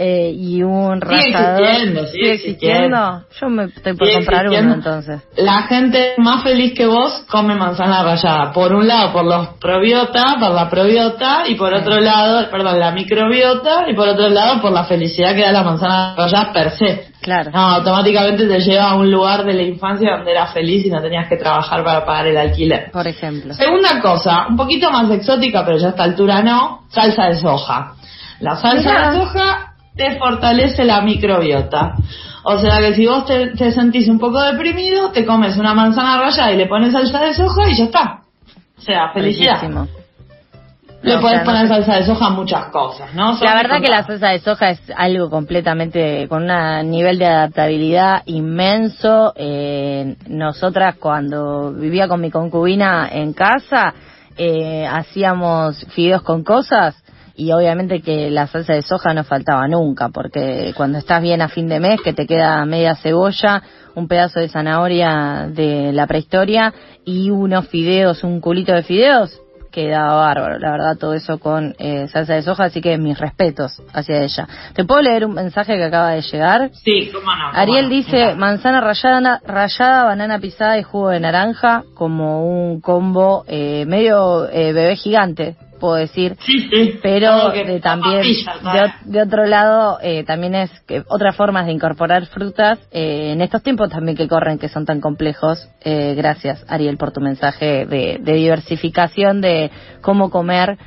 Eh, 0.00 0.30
y 0.32 0.62
un 0.62 1.00
rallador. 1.00 1.58
Sigue 2.06 2.34
existiendo, 2.34 2.34
existiendo. 2.34 3.24
Yo 3.40 3.48
me 3.48 3.64
estoy 3.64 3.96
por 3.96 4.12
comprar 4.12 4.48
uno 4.48 4.74
entonces. 4.74 5.22
La 5.36 5.62
gente 5.62 6.14
más 6.18 6.44
feliz 6.44 6.72
que 6.72 6.86
vos 6.86 7.24
come 7.28 7.56
manzana 7.56 8.04
rallada. 8.04 8.52
Por 8.52 8.72
un 8.72 8.86
lado 8.86 9.12
por 9.12 9.24
los 9.24 9.48
probiota, 9.60 10.36
por 10.38 10.52
la 10.52 10.70
probiota, 10.70 11.48
y 11.48 11.56
por 11.56 11.74
otro 11.74 11.98
lado, 11.98 12.48
perdón, 12.48 12.78
la 12.78 12.92
microbiota, 12.92 13.90
y 13.90 13.94
por 13.96 14.06
otro 14.06 14.28
lado 14.28 14.62
por 14.62 14.70
la 14.70 14.84
felicidad 14.84 15.34
que 15.34 15.40
da 15.40 15.50
la 15.50 15.64
manzana 15.64 16.14
rallada 16.16 16.52
per 16.52 16.70
se. 16.70 17.08
Claro. 17.20 17.50
No, 17.50 17.58
automáticamente 17.58 18.46
te 18.46 18.60
lleva 18.60 18.90
a 18.90 18.94
un 18.94 19.10
lugar 19.10 19.44
de 19.44 19.54
la 19.54 19.62
infancia 19.62 20.12
donde 20.12 20.30
eras 20.30 20.52
feliz 20.52 20.86
y 20.86 20.90
no 20.90 21.02
tenías 21.02 21.28
que 21.28 21.36
trabajar 21.36 21.82
para 21.82 22.06
pagar 22.06 22.28
el 22.28 22.36
alquiler. 22.36 22.92
Por 22.92 23.08
ejemplo. 23.08 23.52
Segunda 23.52 24.00
cosa, 24.00 24.46
un 24.48 24.56
poquito 24.56 24.92
más 24.92 25.10
exótica, 25.10 25.64
pero 25.64 25.76
ya 25.76 25.88
a 25.88 25.90
esta 25.90 26.04
altura 26.04 26.40
no, 26.40 26.84
salsa 26.88 27.24
de 27.24 27.34
soja. 27.34 27.94
La 28.38 28.54
salsa 28.54 29.10
de 29.10 29.18
soja 29.18 29.67
te 29.98 30.16
fortalece 30.16 30.84
la 30.84 31.02
microbiota. 31.02 31.96
O 32.44 32.58
sea 32.58 32.78
que 32.78 32.94
si 32.94 33.06
vos 33.06 33.26
te, 33.26 33.72
sentís 33.72 34.08
un 34.08 34.18
poco 34.18 34.40
deprimido, 34.40 35.10
te 35.10 35.26
comes 35.26 35.56
una 35.58 35.74
manzana 35.74 36.18
rallada 36.18 36.52
y 36.52 36.56
le 36.56 36.66
pones 36.66 36.92
salsa 36.92 37.20
de 37.20 37.34
soja 37.34 37.68
y 37.68 37.76
ya 37.76 37.84
está. 37.84 38.20
O 38.78 38.80
sea, 38.80 39.10
felicidad. 39.12 39.60
Le 41.02 41.18
puedes 41.18 41.42
poner 41.42 41.68
salsa 41.68 41.96
de 41.96 42.06
soja 42.06 42.26
a 42.26 42.30
muchas 42.30 42.66
cosas, 42.66 43.14
¿no? 43.14 43.38
la 43.40 43.54
verdad 43.54 43.80
que 43.80 43.88
la 43.88 44.02
salsa 44.04 44.30
de 44.30 44.40
soja 44.40 44.70
es 44.70 44.80
algo 44.96 45.30
completamente 45.30 46.26
con 46.28 46.50
un 46.50 46.90
nivel 46.90 47.18
de 47.18 47.26
adaptabilidad 47.26 48.22
inmenso. 48.26 49.32
Eh, 49.36 50.16
nosotras 50.28 50.96
cuando 50.96 51.72
vivía 51.72 52.08
con 52.08 52.20
mi 52.20 52.30
concubina 52.30 53.08
en 53.12 53.32
casa, 53.32 53.94
eh, 54.36 54.86
hacíamos 54.86 55.84
fideos 55.90 56.22
con 56.22 56.42
cosas 56.42 56.96
y 57.38 57.52
obviamente 57.52 58.02
que 58.02 58.30
la 58.30 58.48
salsa 58.48 58.74
de 58.74 58.82
soja 58.82 59.14
no 59.14 59.22
faltaba 59.22 59.68
nunca, 59.68 60.08
porque 60.08 60.74
cuando 60.76 60.98
estás 60.98 61.22
bien 61.22 61.40
a 61.40 61.48
fin 61.48 61.68
de 61.68 61.78
mes, 61.78 62.00
que 62.02 62.12
te 62.12 62.26
queda 62.26 62.64
media 62.66 62.96
cebolla, 62.96 63.62
un 63.94 64.08
pedazo 64.08 64.40
de 64.40 64.48
zanahoria 64.48 65.48
de 65.48 65.92
la 65.92 66.08
prehistoria 66.08 66.74
y 67.04 67.30
unos 67.30 67.68
fideos, 67.68 68.24
un 68.24 68.40
culito 68.40 68.72
de 68.72 68.82
fideos, 68.82 69.40
quedaba 69.70 70.14
bárbaro, 70.14 70.58
la 70.58 70.72
verdad, 70.72 70.96
todo 70.98 71.14
eso 71.14 71.38
con 71.38 71.76
eh, 71.78 72.08
salsa 72.08 72.34
de 72.34 72.42
soja, 72.42 72.64
así 72.64 72.80
que 72.80 72.98
mis 72.98 73.16
respetos 73.16 73.80
hacia 73.92 74.20
ella. 74.20 74.48
¿Te 74.74 74.84
puedo 74.84 75.00
leer 75.00 75.24
un 75.24 75.34
mensaje 75.34 75.76
que 75.76 75.84
acaba 75.84 76.10
de 76.10 76.22
llegar? 76.22 76.70
Sí, 76.72 77.08
cómo 77.14 77.32
no. 77.32 77.50
Ariel 77.52 77.88
dice, 77.88 78.34
manzana 78.34 78.80
rallada, 78.80 79.40
rallada, 79.46 80.04
banana 80.04 80.40
pisada 80.40 80.76
y 80.76 80.82
jugo 80.82 81.10
de 81.10 81.20
naranja, 81.20 81.84
como 81.94 82.44
un 82.44 82.80
combo 82.80 83.44
eh, 83.46 83.84
medio 83.86 84.48
eh, 84.50 84.72
bebé 84.72 84.96
gigante, 84.96 85.54
puedo 85.78 85.94
decir. 85.94 86.36
Sí, 86.44 86.68
sí. 86.70 86.98
Pero 87.02 87.52
también, 87.80 88.22
de, 89.04 89.22
otro 89.22 89.46
lado, 89.46 89.98
eh, 90.02 90.24
también 90.24 90.54
es 90.54 90.70
que 90.86 91.02
otras 91.08 91.36
formas 91.36 91.66
de 91.66 91.72
incorporar 91.72 92.26
frutas 92.26 92.78
eh, 92.90 93.32
en 93.32 93.40
estos 93.40 93.62
tiempos 93.62 93.90
también 93.90 94.16
que 94.16 94.28
corren, 94.28 94.58
que 94.58 94.68
son 94.68 94.84
tan 94.84 95.00
complejos. 95.00 95.68
Eh, 95.82 96.14
gracias, 96.16 96.64
Ariel, 96.68 96.96
por 96.96 97.12
tu 97.12 97.20
mensaje 97.20 97.86
de, 97.86 98.18
diversificación 98.20 99.40
de 99.40 99.70
cómo 100.00 100.30
comer 100.30 100.78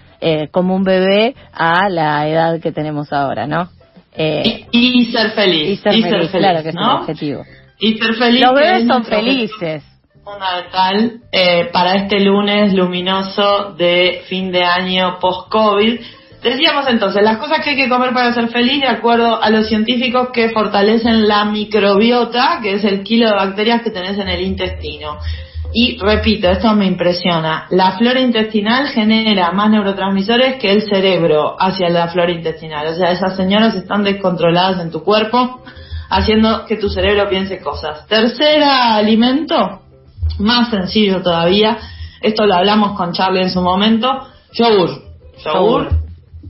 como 0.51 0.75
un 0.75 0.83
bebé 0.83 1.33
a 1.51 1.89
la 1.89 2.27
edad 2.27 2.60
que 2.60 2.71
tenemos 2.71 3.12
ahora, 3.12 3.48
¿no? 3.48 3.69
Y, 4.15 5.05
ser 5.05 5.31
feliz. 5.31 5.69
Y 5.69 5.75
ser 5.77 5.93
feliz, 5.93 6.29
claro 6.29 6.62
que 6.62 6.69
es 6.69 6.75
el 6.75 6.83
objetivo. 6.83 7.43
Y 7.79 7.98
ser 7.98 8.13
feliz. 8.13 8.41
Los 8.41 8.53
bebés 8.53 8.86
son 8.86 9.03
felices 9.03 9.90
fundamental 10.24 11.22
eh, 11.32 11.70
para 11.72 11.96
este 11.96 12.20
lunes 12.20 12.74
luminoso 12.74 13.74
de 13.78 14.22
fin 14.28 14.51
de 14.51 14.63
año 14.63 15.18
post-COVID. 15.20 16.00
Decíamos 16.44 16.88
entonces, 16.88 17.24
las 17.24 17.38
cosas 17.38 17.63
que 17.63 17.72
hay 17.72 17.75
que 17.75 17.90
comer 17.90 18.13
para 18.13 18.34
ser 18.34 18.50
feliz, 18.50 18.82
de 18.82 18.88
acuerdo 18.88 19.42
a 19.42 19.50
los 19.50 19.68
científicos 19.68 20.30
que 20.34 20.50
fortalecen 20.50 21.28
la 21.28 21.46
microbiota, 21.46 22.60
que 22.63 22.74
es 22.74 22.84
el 22.84 23.04
kilo 23.04 23.28
de 23.28 23.36
bacterias 23.36 23.82
que 23.84 23.92
tenés 23.92 24.18
en 24.18 24.28
el 24.28 24.42
intestino. 24.42 25.18
Y 25.74 25.98
repito, 26.00 26.50
esto 26.50 26.74
me 26.74 26.86
impresiona, 26.86 27.68
la 27.70 27.94
flora 27.94 28.20
intestinal 28.20 28.88
genera 28.90 29.51
más 29.51 29.70
neurotransmisores 29.70 30.58
que 30.58 30.72
el 30.72 30.82
cerebro 30.82 31.56
hacia 31.58 31.90
la 31.90 32.08
flora 32.10 32.32
intestinal. 32.32 32.88
O 32.88 32.96
sea, 32.96 33.12
esas 33.12 33.38
señoras 33.38 33.75
están 33.75 34.04
descontroladas 34.04 34.82
en 34.82 34.92
tu 34.92 35.04
cuerpo, 35.04 35.62
haciendo 36.10 36.66
que 36.66 36.75
tu 36.75 36.90
cerebro 36.90 37.30
piense 37.30 37.60
cosas. 37.60 38.06
Tercera 38.08 38.96
alimento, 38.96 39.82
más 40.41 40.69
sencillo 40.69 41.21
todavía, 41.21 41.77
esto 42.21 42.45
lo 42.45 42.55
hablamos 42.55 42.98
con 42.98 43.13
Charlie 43.13 43.43
en 43.43 43.50
su 43.50 43.62
momento, 43.62 44.27
yogur, 44.53 45.01
yogur, 45.43 45.89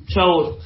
yogur. 0.08 0.58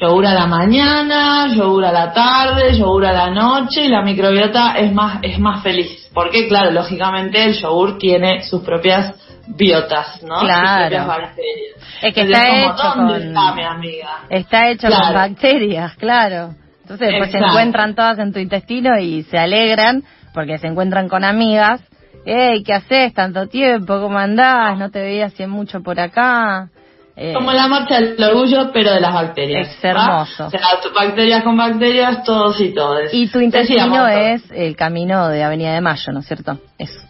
yogur 0.00 0.26
a 0.26 0.34
la 0.34 0.46
mañana, 0.46 1.48
yogur 1.48 1.84
a 1.84 1.92
la 1.92 2.12
tarde, 2.12 2.72
yogur 2.76 3.06
a 3.06 3.12
la 3.12 3.30
noche 3.30 3.84
y 3.84 3.88
la 3.88 4.02
microbiota 4.02 4.72
es 4.78 4.92
más, 4.92 5.18
es 5.22 5.38
más 5.38 5.62
feliz. 5.62 6.08
Porque 6.14 6.48
claro, 6.48 6.70
lógicamente 6.70 7.44
el 7.44 7.54
yogur 7.54 7.98
tiene 7.98 8.42
sus 8.42 8.62
propias 8.62 9.14
biotas, 9.46 10.22
¿no? 10.22 10.40
Claro. 10.40 10.96
Sus 10.96 11.04
propias 11.04 11.06
bacterias. 11.06 11.76
Es 12.02 12.14
que 12.14 12.20
está 12.22 12.64
hecho 12.64 12.94
¿dónde 12.96 13.12
con... 13.14 13.22
está 13.28 13.54
mi 13.54 13.64
amiga? 13.64 14.08
Está 14.28 14.68
hecho 14.70 14.86
Claro. 14.88 15.04
con 15.04 15.14
bacterias, 15.14 15.94
claro. 15.96 16.54
Entonces 16.82 17.08
después 17.08 17.30
se 17.30 17.36
Exacto. 17.38 17.58
encuentran 17.58 17.94
todas 17.94 18.18
en 18.18 18.32
tu 18.32 18.38
intestino 18.40 18.98
y 18.98 19.22
se 19.24 19.38
alegran 19.38 20.02
porque 20.34 20.58
se 20.58 20.66
encuentran 20.66 21.08
con 21.08 21.22
amigas. 21.24 21.80
Ey, 22.24 22.62
¿qué 22.62 22.74
haces? 22.74 23.14
Tanto 23.14 23.46
tiempo, 23.48 24.00
¿cómo 24.00 24.18
andás? 24.18 24.78
No 24.78 24.90
te 24.90 25.00
veía 25.02 25.26
hace 25.26 25.46
mucho 25.46 25.82
por 25.82 25.98
acá. 25.98 26.68
Eh, 27.16 27.34
Como 27.34 27.52
la 27.52 27.68
marcha 27.68 28.00
del 28.00 28.22
orgullo, 28.22 28.70
pero 28.72 28.92
de 28.92 29.00
las 29.00 29.12
bacterias. 29.12 29.68
Es 29.68 29.84
hermoso. 29.84 30.44
¿va? 30.44 30.46
O 30.46 30.50
sea, 30.50 30.60
bacterias 30.94 31.42
con 31.42 31.56
bacterias, 31.56 32.22
todos 32.24 32.58
y 32.60 32.72
todos. 32.72 33.12
Y 33.12 33.28
tu 33.28 33.40
intestino 33.40 34.06
es 34.08 34.42
el 34.50 34.76
camino 34.76 35.28
de 35.28 35.42
Avenida 35.42 35.74
de 35.74 35.80
Mayo, 35.80 36.12
¿no 36.12 36.20
es 36.20 36.26
cierto? 36.26 36.58
Eso. 36.78 37.00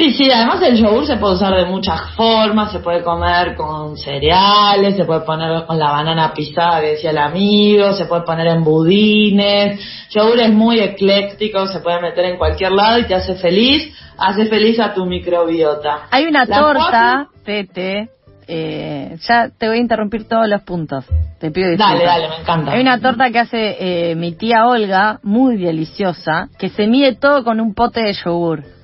Sí, 0.00 0.12
sí, 0.12 0.30
además 0.30 0.62
el 0.62 0.76
yogur 0.76 1.06
se 1.06 1.18
puede 1.18 1.34
usar 1.34 1.54
de 1.54 1.66
muchas 1.66 2.12
formas, 2.12 2.72
se 2.72 2.78
puede 2.78 3.02
comer 3.02 3.54
con 3.54 3.98
cereales, 3.98 4.96
se 4.96 5.04
puede 5.04 5.20
poner 5.20 5.66
con 5.66 5.78
la 5.78 5.90
banana 5.90 6.32
pisada 6.32 6.80
que 6.80 6.92
decía 6.92 7.10
el 7.10 7.18
amigo, 7.18 7.92
se 7.92 8.06
puede 8.06 8.22
poner 8.22 8.46
en 8.46 8.64
budines, 8.64 9.78
yogur 10.08 10.40
es 10.40 10.50
muy 10.54 10.80
ecléctico, 10.80 11.66
se 11.66 11.80
puede 11.80 12.00
meter 12.00 12.24
en 12.24 12.38
cualquier 12.38 12.72
lado 12.72 12.98
y 12.98 13.04
te 13.04 13.14
hace 13.14 13.34
feliz, 13.34 13.94
hace 14.16 14.46
feliz 14.46 14.80
a 14.80 14.94
tu 14.94 15.04
microbiota. 15.04 16.06
Hay 16.10 16.24
una 16.24 16.46
La 16.46 16.58
torta, 16.58 17.28
Tete, 17.44 18.08
eh, 18.48 19.18
ya 19.28 19.50
te 19.50 19.68
voy 19.68 19.76
a 19.76 19.80
interrumpir 19.82 20.26
todos 20.26 20.48
los 20.48 20.62
puntos. 20.62 21.04
Te 21.38 21.50
pido 21.50 21.68
disculpas. 21.68 21.92
Dale, 21.92 22.06
dale, 22.06 22.28
me 22.30 22.36
encanta. 22.40 22.72
Hay 22.72 22.80
una 22.80 22.98
torta 23.00 23.30
que 23.30 23.38
hace 23.38 23.76
eh, 24.10 24.14
mi 24.14 24.32
tía 24.32 24.66
Olga, 24.66 25.20
muy 25.22 25.58
deliciosa, 25.58 26.48
que 26.58 26.70
se 26.70 26.86
mide 26.86 27.16
todo 27.16 27.44
con 27.44 27.60
un 27.60 27.74
pote 27.74 28.00
de 28.00 28.14
yogur. 28.14 28.79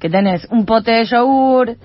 Que 0.00 0.08
tenés 0.08 0.46
un 0.50 0.64
pote 0.64 0.92
de 0.92 1.04
yogur, 1.04 1.76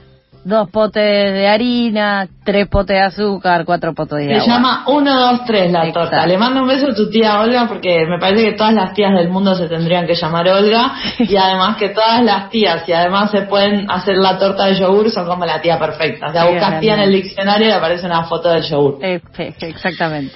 dos 0.45 0.69
potes 0.69 1.03
de 1.33 1.47
harina, 1.47 2.27
tres 2.45 2.67
potes 2.67 2.95
de 2.95 3.01
azúcar, 3.01 3.65
cuatro 3.65 3.93
potes 3.93 4.19
de 4.19 4.27
Se 4.27 4.33
agua. 4.35 4.45
llama 4.47 4.83
1, 4.87 5.19
2, 5.31 5.45
3 5.45 5.71
la 5.71 5.79
Exacto. 5.79 5.99
torta. 6.01 6.27
Le 6.27 6.37
mando 6.37 6.61
un 6.61 6.67
beso 6.67 6.87
a 6.91 6.93
tu 6.95 7.09
tía 7.09 7.39
Olga 7.41 7.67
porque 7.67 8.05
me 8.07 8.19
parece 8.19 8.43
que 8.45 8.51
todas 8.53 8.73
las 8.73 8.93
tías 8.93 9.11
del 9.13 9.29
mundo 9.29 9.55
se 9.55 9.67
tendrían 9.67 10.05
que 10.05 10.13
llamar 10.13 10.47
Olga 10.47 10.93
y 11.19 11.35
además 11.35 11.77
que 11.77 11.89
todas 11.89 12.23
las 12.23 12.49
tías 12.49 12.87
y 12.87 12.93
además 12.93 13.31
se 13.31 13.41
pueden 13.41 13.89
hacer 13.89 14.17
la 14.17 14.37
torta 14.37 14.67
de 14.67 14.75
yogur 14.75 15.09
son 15.09 15.25
como 15.27 15.45
la 15.45 15.59
tía 15.61 15.77
perfecta. 15.79 16.27
O 16.27 16.31
sea, 16.31 16.45
buscas 16.45 16.79
tía 16.79 16.93
en 16.93 16.99
el 17.01 17.11
diccionario 17.11 17.67
y 17.67 17.71
aparece 17.71 18.05
una 18.05 18.23
foto 18.25 18.49
del 18.49 18.63
yogur. 18.63 18.99
Eh, 19.01 19.19
exactamente. 19.61 20.33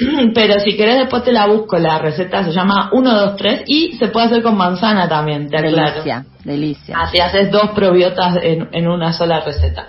Pero 0.34 0.60
si 0.60 0.76
querés 0.76 0.98
después 0.98 1.24
te 1.24 1.32
la 1.32 1.46
busco, 1.46 1.78
la 1.78 1.98
receta 1.98 2.44
se 2.44 2.52
llama 2.52 2.90
1, 2.92 3.14
2, 3.14 3.36
3 3.36 3.62
y 3.66 3.92
se 3.98 4.08
puede 4.08 4.26
hacer 4.26 4.42
con 4.42 4.56
manzana 4.56 5.08
también, 5.08 5.48
te 5.48 5.58
aclaro. 5.58 5.90
Delicia, 5.90 6.24
delicia. 6.44 6.96
Así 6.98 7.18
haces 7.18 7.50
dos 7.50 7.70
probiotas 7.74 8.38
en, 8.42 8.68
en 8.72 8.88
una 8.88 9.12
sola 9.12 9.40
receta. 9.40 9.86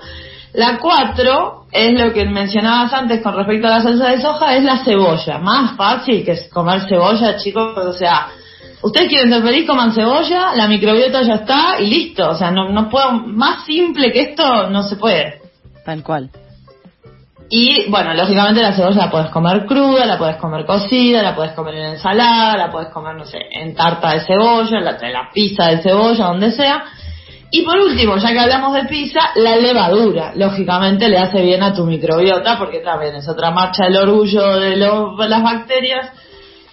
La 0.54 0.80
cuatro 0.80 1.66
es 1.72 1.98
lo 1.98 2.12
que 2.12 2.26
mencionabas 2.26 2.92
antes 2.92 3.22
con 3.22 3.36
respecto 3.36 3.68
a 3.68 3.78
la 3.78 3.82
salsa 3.82 4.10
de 4.10 4.22
soja, 4.22 4.58
es 4.58 4.64
la 4.64 4.84
cebolla. 4.84 5.38
Más 5.38 5.78
fácil 5.78 6.26
que 6.26 6.32
es 6.32 6.50
comer 6.50 6.82
cebolla, 6.90 7.38
chicos. 7.38 7.78
O 7.78 7.94
sea, 7.94 8.28
ustedes 8.82 9.08
quieren 9.08 9.32
ser 9.32 9.44
feliz, 9.44 9.66
coman 9.66 9.94
cebolla, 9.94 10.54
la 10.56 10.68
microbiota 10.68 11.22
ya 11.22 11.36
está 11.36 11.80
y 11.80 11.88
listo. 11.88 12.30
O 12.30 12.36
sea, 12.36 12.52
no, 12.52 12.70
no 12.70 12.90
puedo, 12.90 13.14
más 13.14 13.66
simple 13.66 14.12
que 14.12 14.22
esto 14.22 14.70
no 14.70 14.84
se 14.84 14.98
puede. 14.98 15.42
Tal 15.86 16.04
cual. 16.04 16.30
Y 17.54 17.90
bueno, 17.90 18.14
lógicamente 18.14 18.62
la 18.62 18.72
cebolla 18.74 18.96
la 19.06 19.12
puedes 19.12 19.30
comer 19.30 19.66
cruda, 19.66 20.06
la 20.06 20.18
puedes 20.18 20.38
comer 20.38 20.66
cocida, 20.66 21.22
la 21.22 21.36
puedes 21.36 21.52
comer 21.52 21.76
en 21.76 21.86
ensalada, 21.96 22.56
la 22.56 22.72
puedes 22.72 22.88
comer, 22.90 23.16
no 23.16 23.26
sé, 23.26 23.40
en 23.52 23.76
tarta 23.76 24.12
de 24.14 24.22
cebolla, 24.22 24.78
en 24.78 24.86
la, 24.86 24.98
en 25.02 25.12
la 25.14 25.30
pizza 25.34 25.66
de 25.68 25.82
cebolla, 25.82 26.28
donde 26.28 26.52
sea. 26.52 26.84
Y 27.52 27.64
por 27.64 27.78
último, 27.78 28.16
ya 28.16 28.32
que 28.32 28.40
hablamos 28.40 28.74
de 28.74 28.86
pizza, 28.86 29.20
la 29.36 29.58
levadura, 29.58 30.32
lógicamente 30.36 31.10
le 31.10 31.18
hace 31.18 31.42
bien 31.42 31.62
a 31.62 31.74
tu 31.74 31.84
microbiota, 31.86 32.58
porque 32.58 32.80
también 32.80 33.16
es 33.16 33.28
otra 33.28 33.52
marcha 33.52 33.84
del 33.84 33.98
orgullo 33.98 34.58
de 34.58 34.78
los- 34.78 35.18
las 35.28 35.44
bacterias 35.44 36.08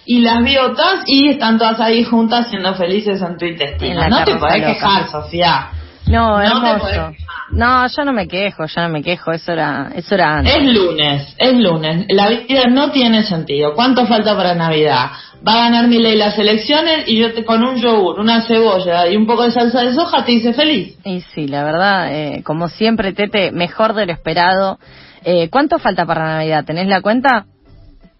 y 0.05 0.21
las 0.21 0.41
biotas, 0.41 1.03
y 1.07 1.27
están 1.27 1.57
todas 1.57 1.81
ahí 1.81 2.05
juntas 2.05 2.47
siendo 2.49 2.73
felices 2.75 3.21
en 3.21 3.37
tu 3.37 3.43
En 3.43 3.51
intestino. 3.51 3.99
la 3.99 4.07
No 4.07 4.23
te 4.23 4.35
podés 4.37 4.59
loca. 4.61 4.73
quejar, 4.73 5.07
Sofía. 5.11 5.67
No, 6.07 6.37
No 6.37 6.39
te 6.39 6.45
hermoso. 6.47 6.79
podés 6.79 6.95
quejar. 7.17 7.28
No, 7.51 7.87
yo 7.87 8.03
no 8.03 8.13
me 8.13 8.27
quejo, 8.27 8.65
yo 8.65 8.81
no 8.81 8.89
me 8.89 9.01
quejo, 9.01 9.31
eso 9.31 9.51
era, 9.51 9.91
eso 9.95 10.15
era 10.15 10.37
antes. 10.37 10.55
Es 10.55 10.63
lunes, 10.63 11.35
es 11.37 11.53
lunes. 11.53 12.05
La 12.09 12.29
vida 12.29 12.65
no 12.69 12.91
tiene 12.91 13.23
sentido. 13.23 13.73
¿Cuánto 13.73 14.05
falta 14.05 14.35
para 14.35 14.55
Navidad? 14.55 15.11
Va 15.47 15.53
a 15.53 15.69
ganar 15.69 15.87
mi 15.87 15.99
ley 15.99 16.17
las 16.17 16.37
elecciones 16.37 17.07
y 17.07 17.17
yo 17.17 17.33
te, 17.33 17.45
con 17.45 17.63
un 17.63 17.77
yogur, 17.77 18.19
una 18.19 18.41
cebolla 18.41 19.07
y 19.07 19.15
un 19.15 19.25
poco 19.25 19.43
de 19.43 19.51
salsa 19.51 19.81
de 19.81 19.93
soja 19.93 20.25
te 20.25 20.33
hice 20.33 20.53
feliz. 20.53 20.97
Y 21.03 21.21
sí, 21.33 21.47
la 21.47 21.63
verdad, 21.63 22.13
eh, 22.13 22.43
como 22.43 22.67
siempre, 22.67 23.13
Tete, 23.13 23.51
mejor 23.51 23.93
de 23.93 24.05
lo 24.05 24.11
esperado. 24.11 24.79
Eh, 25.23 25.49
¿Cuánto 25.49 25.79
falta 25.79 26.05
para 26.05 26.37
Navidad? 26.37 26.65
¿Tenés 26.65 26.87
la 26.87 27.01
cuenta? 27.01 27.45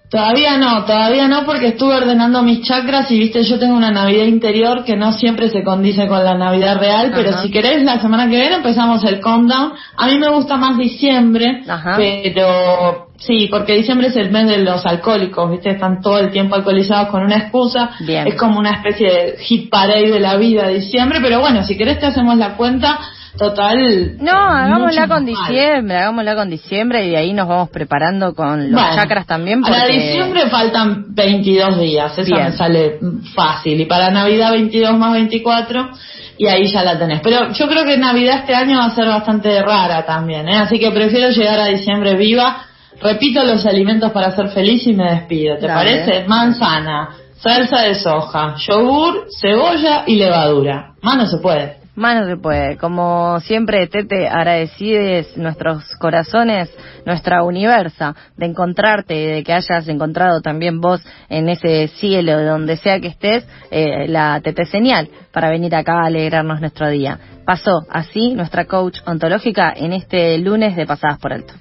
Todavía 0.10 0.58
no, 0.58 0.86
todavía 0.86 1.28
no 1.28 1.46
porque 1.46 1.68
estuve 1.68 1.96
ordenando 1.96 2.42
mis 2.42 2.62
chakras 2.64 3.12
y 3.12 3.20
viste, 3.20 3.44
yo 3.44 3.60
tengo 3.60 3.76
una 3.76 3.92
Navidad 3.92 4.26
interior 4.26 4.84
que 4.84 4.96
no 4.96 5.14
siempre 5.14 5.50
se 5.52 5.64
condice 5.64 6.08
con 6.08 6.24
la 6.26 6.34
Navidad 6.34 6.80
real, 6.80 7.12
pero 7.14 7.30
Ajá. 7.30 7.44
si 7.44 7.52
querés 7.52 7.84
la 7.84 8.00
semana 8.00 8.28
que 8.28 8.38
viene 8.38 8.56
empezamos 8.56 9.04
el 9.04 9.20
countdown. 9.20 9.74
A 9.96 10.08
mí 10.08 10.18
me 10.18 10.30
gusta 10.30 10.58
más 10.58 10.80
diciembre, 10.80 11.62
Ajá. 11.68 11.98
pero 11.98 13.10
sí, 13.20 13.48
porque 13.52 13.76
diciembre 13.76 14.08
es 14.08 14.16
el 14.16 14.32
mes 14.32 14.48
de 14.48 14.58
los 14.58 14.84
alcohólicos, 14.84 15.52
viste, 15.52 15.70
están 15.70 16.02
todo 16.02 16.18
el 16.18 16.32
tiempo 16.32 16.56
alcoholizados 16.56 17.10
con 17.10 17.24
una 17.24 17.38
excusa. 17.38 17.92
Bien. 18.00 18.26
Es 18.26 18.34
como 18.34 18.58
una 18.58 18.72
especie 18.72 19.12
de 19.12 19.38
hit 19.38 19.70
parade 19.70 20.10
de 20.10 20.20
la 20.20 20.38
vida 20.38 20.70
diciembre, 20.70 21.20
pero 21.22 21.40
bueno, 21.40 21.64
si 21.64 21.78
querés 21.78 22.00
te 22.00 22.08
hacemos 22.08 22.36
la 22.36 22.56
cuenta 22.58 23.00
total. 23.38 24.18
No, 24.20 24.32
hagámosla 24.32 25.08
con 25.08 25.26
mal. 25.26 25.26
diciembre, 25.26 25.98
hagámosla 25.98 26.36
con 26.36 26.50
diciembre 26.50 27.06
y 27.06 27.10
de 27.12 27.18
ahí 27.18 27.34
nos 27.34 27.48
vamos 27.48 27.70
preparando 27.70 28.34
con 28.34 28.72
los 28.72 28.82
Bueno, 28.82 28.96
chakras 28.96 29.26
también. 29.26 29.62
Para 29.62 29.86
diciembre 29.88 30.48
faltan 30.50 31.06
22 31.14 31.80
días, 31.80 32.18
eso 32.18 32.34
Bien. 32.36 32.48
me 32.48 32.52
sale 32.54 33.00
fácil. 33.36 33.80
Y 33.82 33.86
para 33.86 34.10
Navidad 34.12 34.52
22 34.52 34.98
más 34.98 35.14
24 35.14 35.90
y 36.38 36.48
ahí 36.48 36.68
ya 36.72 36.84
la 36.84 36.98
tenés. 36.98 37.20
Pero 37.22 37.52
yo 37.52 37.68
creo 37.68 37.84
que 37.84 37.98
Navidad 37.98 38.40
este 38.40 38.56
año 38.56 38.78
va 38.80 38.86
a 38.86 38.96
ser 38.96 39.08
bastante 39.08 39.62
rara 39.62 40.06
también, 40.06 40.48
¿eh? 40.48 40.56
Así 40.58 40.80
que 40.80 40.90
prefiero 40.92 41.30
llegar 41.30 41.60
a 41.60 41.66
diciembre 41.66 42.16
viva. 42.16 42.64
Repito 43.02 43.44
los 43.44 43.66
alimentos 43.66 44.12
para 44.12 44.32
ser 44.36 44.50
feliz 44.50 44.86
y 44.88 44.94
me 44.94 45.10
despido. 45.12 45.58
¿Te 45.58 45.68
Dale. 45.68 45.74
parece? 46.06 46.28
Manzana, 46.28 47.10
salsa 47.38 47.82
de 47.84 47.96
soja, 47.96 48.56
yogur, 48.58 49.28
cebolla 49.40 50.04
y 50.06 50.16
levadura. 50.18 50.94
Más 51.02 51.16
no 51.18 51.26
se 51.26 51.38
puede. 51.38 51.79
Más 52.00 52.22
no 52.22 52.28
se 52.28 52.38
puede. 52.38 52.78
Como 52.78 53.42
siempre, 53.42 53.86
Tete, 53.88 54.30
agradecides 54.30 55.36
nuestros 55.36 55.84
corazones, 56.00 56.74
nuestra 57.06 57.44
universa, 57.44 58.16
de 58.38 58.46
encontrarte 58.46 59.16
y 59.16 59.26
de 59.26 59.44
que 59.44 59.52
hayas 59.52 59.86
encontrado 59.90 60.40
también 60.40 60.80
vos 60.80 61.06
en 61.28 61.50
ese 61.50 61.90
cielo, 61.90 62.38
de 62.38 62.46
donde 62.46 62.78
sea 62.78 63.02
que 63.02 63.10
estés, 63.10 63.46
eh, 63.70 64.08
la 64.08 64.40
Tete 64.40 64.64
señal 64.64 65.10
para 65.34 65.50
venir 65.50 65.76
acá 65.76 65.96
a 65.96 66.06
alegrarnos 66.06 66.62
nuestro 66.62 66.88
día. 66.90 67.20
Pasó 67.46 67.82
así 67.90 68.34
nuestra 68.34 68.64
coach 68.64 69.00
ontológica 69.06 69.74
en 69.76 69.92
este 69.92 70.38
lunes 70.38 70.78
de 70.78 70.86
Pasadas 70.86 71.20
por 71.20 71.34
Alto. 71.34 71.54